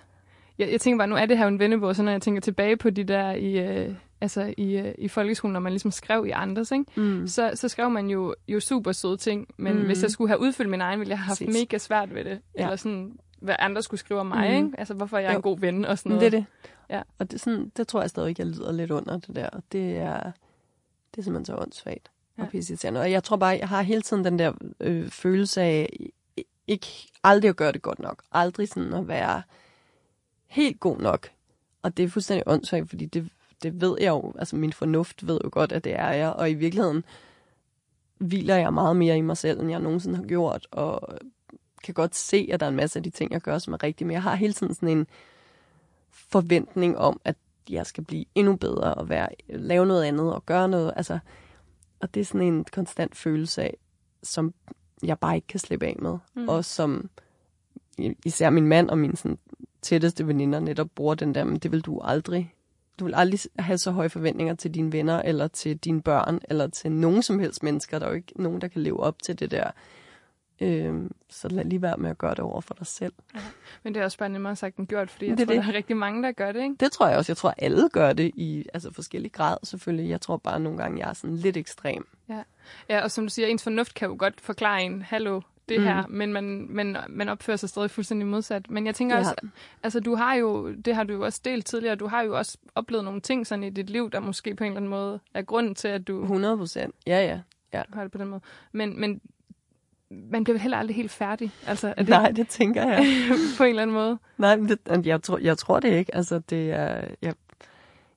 [0.58, 2.78] jeg, jeg tænker bare, nu er det her en vennebog, så når jeg tænker tilbage
[2.78, 6.30] på de der i, øh, altså i, øh, i folkeskolen, når man ligesom skrev i
[6.30, 6.86] andres, ikke?
[6.96, 7.28] Mm.
[7.28, 9.86] Så, så skrev man jo, jo super søde ting, men mm.
[9.86, 11.62] hvis jeg skulle have udfyldt min egen, ville jeg have haft Præcis.
[11.62, 12.40] mega svært ved det.
[12.58, 12.64] Ja.
[12.64, 14.66] Eller sådan, hvad andre skulle skrive om mig, mm.
[14.66, 14.80] ikke?
[14.80, 15.38] Altså, hvorfor jeg er jo.
[15.38, 16.32] en god ven og sådan noget.
[16.32, 16.46] Det er det.
[16.90, 17.02] Ja.
[17.20, 19.50] Og det, sådan, det tror jeg stadig, jeg lyder lidt under det der.
[19.72, 20.32] Det er,
[21.12, 22.44] det er simpelthen så åndssvagt ja.
[22.44, 23.02] og pisseirriterende.
[23.02, 26.00] Og jeg tror bare, jeg har hele tiden den der øh, følelse af,
[26.68, 26.88] ikke
[27.24, 28.24] aldrig at gøre det godt nok.
[28.32, 29.42] Aldrig sådan at være
[30.48, 31.30] helt god nok.
[31.82, 33.30] Og det er fuldstændig åndssvagt, fordi det,
[33.64, 36.52] det ved jeg jo, altså min fornuft ved jo godt, at det er jeg, og
[36.52, 37.06] i virkeligheden
[38.18, 41.18] hviler jeg meget mere i mig selv, end jeg nogensinde har gjort, og
[41.84, 43.84] kan godt se, at der er en masse af de ting, jeg gør, som er
[43.84, 45.08] rigtige, men jeg har hele tiden sådan en
[46.12, 47.36] forventning om, at
[47.70, 50.94] jeg skal blive endnu bedre og være, lave noget andet og gøre noget.
[50.96, 51.20] Altså,
[52.00, 53.78] og det er sådan en konstant følelse af,
[54.24, 54.54] som
[55.04, 56.18] jeg bare ikke kan slippe af med.
[56.36, 56.50] Mm.
[56.50, 57.10] Og som
[58.26, 59.38] især min mand og min sådan,
[59.82, 62.54] tætteste veninder netop bruger den der, men det vil du aldrig.
[63.00, 66.68] Du vil aldrig have så høje forventninger til dine venner, eller til dine børn, eller
[66.68, 68.00] til nogen som helst mennesker.
[68.00, 69.72] Der er jo ikke nogen, der kan leve op til det der.
[70.62, 73.14] Øhm, så lad lige være med at gøre det over for dig selv.
[73.84, 75.64] Men det er også bare nemmere sagt end gjort, fordi jeg Det tror, det.
[75.64, 76.76] der er rigtig mange, der gør det, ikke?
[76.80, 77.32] Det tror jeg også.
[77.32, 80.10] Jeg tror, alle gør det i altså, forskellige grad selvfølgelig.
[80.10, 82.08] Jeg tror bare nogle gange, jeg er sådan lidt ekstrem.
[82.90, 85.86] Ja, og som du siger, ens fornuft kan jo godt forklare en, hallo, det Mm.
[85.86, 88.70] her, men man, man, man opfører sig stadig fuldstændig modsat.
[88.70, 89.20] Men jeg tænker Ja.
[89.20, 89.36] også,
[89.84, 92.58] altså du har jo, det har du jo også delt tidligere, du har jo også
[92.76, 95.42] oplevet nogle ting sådan i dit liv, der måske på en eller anden måde er
[95.42, 96.96] grunden til, at du 100 procent.
[97.08, 97.42] Ja,
[97.74, 97.84] ja.
[97.94, 98.42] har det på den måde.
[98.72, 99.22] Men, men
[100.10, 103.06] man bliver vel heller aldrig helt færdig, altså er det Nej, det tænker jeg.
[103.58, 104.18] på en eller anden måde.
[104.38, 106.16] Nej, men det, jeg, tror, jeg tror det ikke.
[106.16, 107.34] Altså, det er, jeg,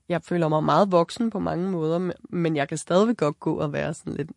[0.08, 3.54] jeg føler mig meget voksen på mange måder, men- men jeg kan stadigvæk godt gå
[3.54, 4.30] og være sådan lidt...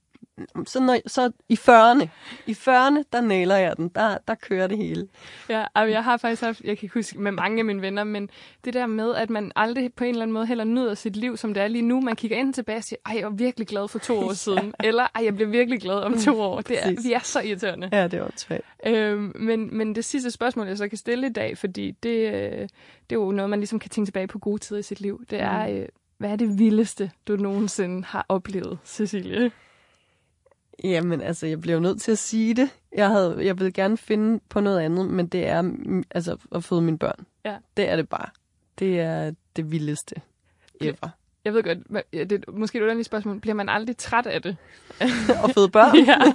[0.65, 2.07] Så, når, så i 40'erne,
[2.47, 3.89] i 40'erne, der nailer jeg den.
[3.95, 5.07] Der, der kører det hele.
[5.49, 8.03] Ja, og jeg har faktisk haft, jeg kan ikke huske med mange af mine venner,
[8.03, 8.30] men
[8.65, 11.38] det der med, at man aldrig på en eller anden måde heller nyder sit liv,
[11.38, 12.01] som det er lige nu.
[12.01, 14.74] Man kigger ind tilbage og siger, ej, jeg var virkelig glad for to år siden.
[14.84, 16.61] Eller, ej, jeg bliver virkelig glad om to år.
[16.61, 17.89] Det er, vi er så irriterende.
[17.91, 18.61] Ja, det var svært.
[18.86, 22.67] Øhm, men, men det sidste spørgsmål, jeg så kan stille i dag, fordi det, øh,
[23.09, 25.22] det er jo noget, man ligesom kan tænke tilbage på gode tider i sit liv,
[25.30, 25.86] det er, øh,
[26.17, 29.51] hvad er det vildeste, du nogensinde har oplevet, Cecilie?
[30.84, 32.70] Jamen, altså, jeg bliver jo nødt til at sige det.
[32.96, 35.72] Jeg, havde, jeg vil gerne finde på noget andet, men det er
[36.12, 37.26] altså, at føde mine børn.
[37.46, 37.58] Ja.
[37.78, 38.30] Det er det bare.
[38.80, 40.16] Det er det vildeste
[40.82, 41.10] ever.
[41.46, 41.78] Jeg ved godt,
[42.14, 43.40] det er måske et underligt spørgsmål.
[43.40, 44.58] Bliver man aldrig træt af det?
[45.44, 45.96] at føde børn.
[46.08, 46.34] Ja.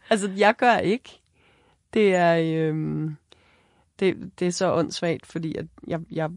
[0.10, 1.20] altså, jeg gør ikke.
[1.94, 3.16] Det er, øhm,
[4.00, 6.30] det, det er så åndssvagt, fordi at jeg, jeg,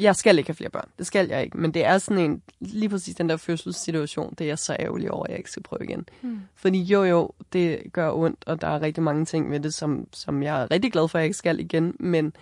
[0.00, 0.88] jeg skal ikke have flere børn.
[0.98, 1.58] Det skal jeg ikke.
[1.58, 5.10] Men det er sådan en, lige præcis den der fødselssituation, det er jeg så ærgerlig
[5.10, 6.08] over, at jeg ikke skal prøve igen.
[6.20, 6.40] Hmm.
[6.54, 10.06] Fordi jo, jo, det gør ondt, og der er rigtig mange ting ved det, som,
[10.12, 11.96] som jeg er rigtig glad for, at jeg ikke skal igen.
[12.00, 12.32] Men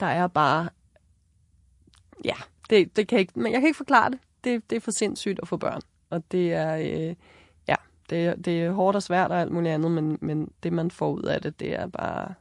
[0.00, 0.68] der er bare,
[2.24, 2.34] ja,
[2.70, 4.18] det, det kan ikke, men jeg kan ikke forklare det.
[4.44, 4.70] det.
[4.70, 5.80] Det er for sindssygt at få børn.
[6.10, 7.14] Og det er, øh,
[7.68, 7.74] ja,
[8.10, 11.10] det, det er hårdt og svært og alt muligt andet, men, men det, man får
[11.10, 12.34] ud af det, det er bare...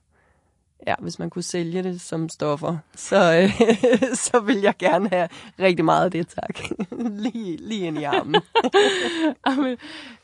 [0.88, 3.50] Ja, hvis man kunne sælge det som stoffer, så, øh,
[4.26, 5.30] så vil jeg gerne have
[5.60, 6.60] rigtig meget af det, tak.
[7.24, 8.42] lige, lige ind i armen.
[9.44, 9.78] Amen,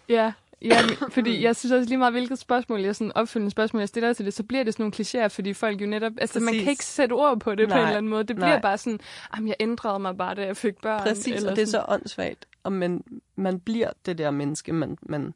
[0.09, 0.31] ja,
[0.61, 0.77] ja,
[1.09, 4.25] fordi jeg synes også lige meget, hvilket spørgsmål jeg sådan opfølgende spørgsmål, jeg stiller til
[4.25, 4.93] det, så bliver det sådan nogle
[5.25, 6.63] klichéer, fordi folk jo netop, altså man Præcis.
[6.63, 8.23] kan ikke sætte ord på det på Nej, en eller anden måde.
[8.23, 8.61] Det bliver nej.
[8.61, 8.99] bare sådan,
[9.35, 11.01] jamen jeg ændrede mig bare, da jeg fik børn.
[11.01, 11.85] Præcis, eller og det er sådan.
[11.87, 12.45] så åndssvagt.
[12.63, 13.03] Og man,
[13.35, 15.33] man bliver det der menneske, man, man,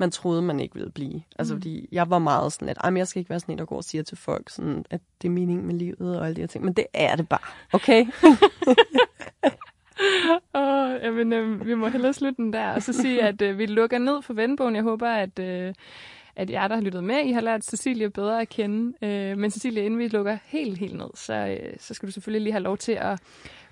[0.00, 1.22] man troede, man ikke ville blive.
[1.38, 1.60] Altså, Mm.
[1.60, 3.64] fordi jeg var meget sådan lidt, "Ej, men jeg skal ikke være sådan en, der
[3.64, 6.40] går og siger til folk, sådan, at det er meningen med livet og alle de
[6.40, 6.64] her ting.
[6.64, 7.40] Men det er det bare,
[7.72, 8.06] okay?
[10.54, 13.66] Åh, jamen, øh, vi må hellere slutte den der, og så sige, at øh, vi
[13.66, 14.74] lukker ned for Vendbogen.
[14.74, 15.74] Jeg håber, at, øh,
[16.36, 19.06] at jer, der har lyttet med, I har lært Cecilie bedre at kende.
[19.08, 22.42] Øh, men Cecilie, inden vi lukker helt, helt ned, så, øh, så skal du selvfølgelig
[22.42, 23.20] lige have lov til at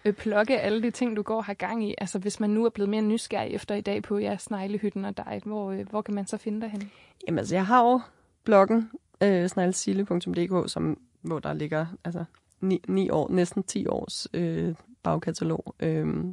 [0.08, 1.94] øh, plukke alle de ting, du går og har gang i.
[1.98, 5.16] Altså, hvis man nu er blevet mere nysgerrig efter i dag på ja, sneglehytten og
[5.16, 6.90] dig, hvor, øh, hvor kan man så finde dig hen?
[7.26, 8.00] Jamen, altså, jeg har jo
[8.44, 8.90] bloggen,
[9.20, 12.24] øh, snegelsille.dk, som, hvor der ligger altså,
[12.60, 16.24] ni, ni år, næsten 10 års øh, bagkatalog, øh,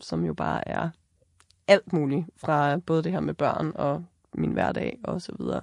[0.00, 0.90] som jo bare er
[1.68, 4.04] alt muligt, fra både det her med børn og
[4.34, 5.60] min hverdag og så videre.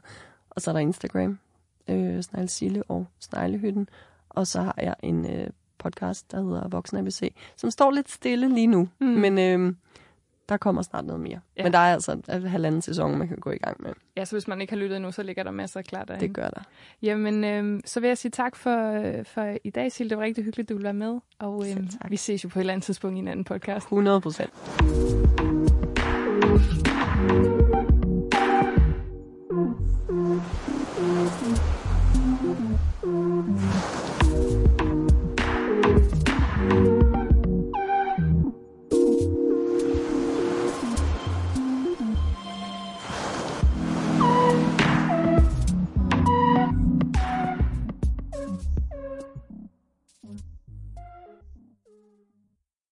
[0.50, 1.40] Og så er der Instagram,
[1.88, 3.90] øh, Sneglesille og Sneglehytten.
[4.30, 5.50] Og så har jeg en øh,
[5.80, 9.08] podcast, der hedder Voksen ABC, som står lidt stille lige nu, Mm.
[9.08, 9.74] men øh,
[10.50, 11.40] der kommer snart noget mere.
[11.58, 11.64] Ja.
[11.64, 13.94] Men der er altså en halvanden sæson, man kan gå i gang med.
[14.18, 16.28] Ja, så hvis man ikke har lyttet endnu, så ligger der masser klar derinde.
[16.28, 16.62] Det gør der.
[17.02, 20.10] Jamen, øh, så vil jeg sige tak for, øh, for i dag, Sil.
[20.10, 21.20] Det var rigtig hyggeligt, du ville være med.
[21.40, 21.78] Og øh,
[22.10, 23.86] vi ses jo på et eller andet tidspunkt i en anden podcast.
[23.86, 24.54] 100 procent.